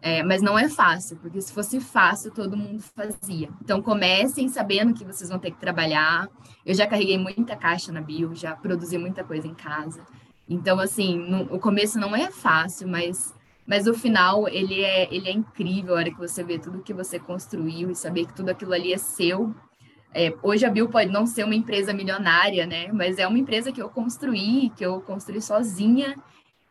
[0.00, 3.48] É, mas não é fácil, porque se fosse fácil, todo mundo fazia.
[3.62, 6.28] Então, comecem sabendo que vocês vão ter que trabalhar.
[6.66, 10.04] Eu já carreguei muita caixa na bio, já produzi muita coisa em casa.
[10.48, 13.32] Então, assim, no, o começo não é fácil, mas
[13.64, 16.92] mas o final, ele é, ele é incrível, a hora que você vê tudo que
[16.92, 19.54] você construiu e saber que tudo aquilo ali é seu.
[20.14, 22.92] É, hoje a Bill pode não ser uma empresa milionária, né?
[22.92, 26.16] Mas é uma empresa que eu construí, que eu construí sozinha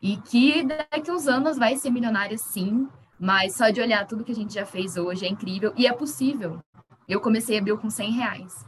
[0.02, 2.88] e que daqui a uns anos vai ser milionária sim.
[3.20, 5.94] Mas só de olhar tudo que a gente já fez hoje é incrível e é
[5.94, 6.60] possível.
[7.08, 8.66] Eu comecei a Bill com 100 reais.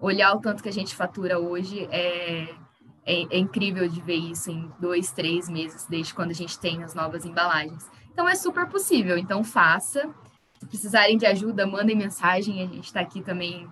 [0.00, 2.48] Olhar o tanto que a gente fatura hoje é,
[3.04, 6.82] é, é, incrível de ver isso em dois, três meses, desde quando a gente tem
[6.82, 7.88] as novas embalagens.
[8.12, 9.18] Então é super possível.
[9.18, 10.08] Então faça.
[10.58, 12.62] Se precisarem de ajuda, mandem mensagem.
[12.62, 13.68] A gente está aqui também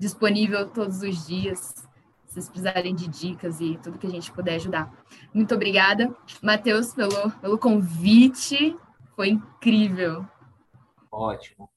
[0.00, 1.88] disponível todos os dias.
[2.26, 4.92] Se vocês precisarem de dicas e tudo que a gente puder ajudar.
[5.32, 8.76] Muito obrigada, Matheus, pelo, pelo convite.
[9.14, 10.26] Foi incrível.
[11.12, 11.70] Ótimo.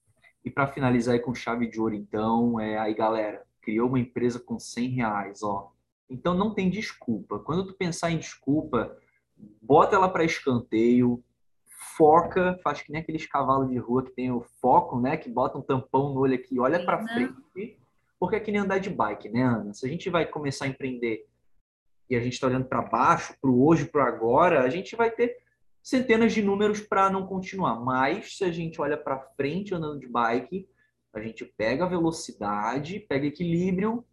[0.44, 4.40] E para finalizar aí com chave de ouro, então, é aí, galera, criou uma empresa
[4.40, 5.74] com 100 reais, ó
[6.14, 7.40] então não tem desculpa.
[7.40, 8.96] Quando tu pensar em desculpa,
[9.62, 11.24] bota ela para escanteio,
[11.98, 15.18] foca, faz que nem aqueles cavalos de rua que tem o foco, né?
[15.18, 17.34] Que bota um tampão no olho aqui, olha para frente,
[18.24, 19.74] porque é que nem andar de bike, né, Ana?
[19.74, 21.28] Se a gente vai começar a empreender
[22.10, 24.96] e a gente está olhando para baixo, para o hoje, para o agora, a gente
[24.96, 25.44] vai ter
[25.82, 27.82] centenas de números para não continuar.
[27.82, 30.70] Mas se a gente olha para frente andando de bike,
[31.14, 34.06] a gente pega a velocidade, pega equilíbrio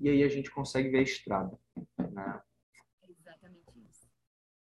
[0.00, 1.58] e aí a gente consegue ver a estrada.
[1.98, 2.40] Né?
[3.06, 4.08] Exatamente isso.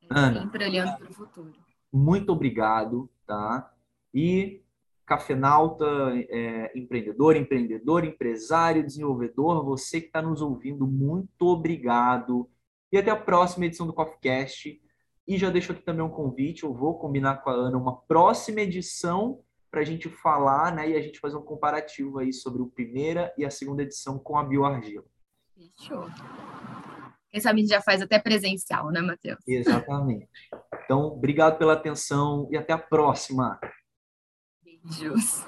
[0.03, 1.55] É Ana, sempre olhando para o futuro.
[1.93, 3.72] Muito obrigado, tá?
[4.12, 4.64] E
[5.11, 5.84] Cafenauta,
[6.28, 12.48] é, empreendedor, empreendedor, empresário, desenvolvedor, você que está nos ouvindo, muito obrigado.
[12.92, 14.80] E até a próxima edição do CoffeeCast.
[15.26, 18.61] E já deixo aqui também um convite, eu vou combinar com a Ana uma próxima
[18.61, 22.66] edição para a gente falar né, e a gente fazer um comparativo aí sobre a
[22.66, 25.04] primeira e a segunda edição com a bioargila.
[27.30, 29.40] Quem sabe a gente já faz até presencial, né, Matheus?
[29.44, 30.28] Exatamente.
[30.84, 33.58] Então, obrigado pela atenção e até a próxima.
[34.89, 35.43] juice.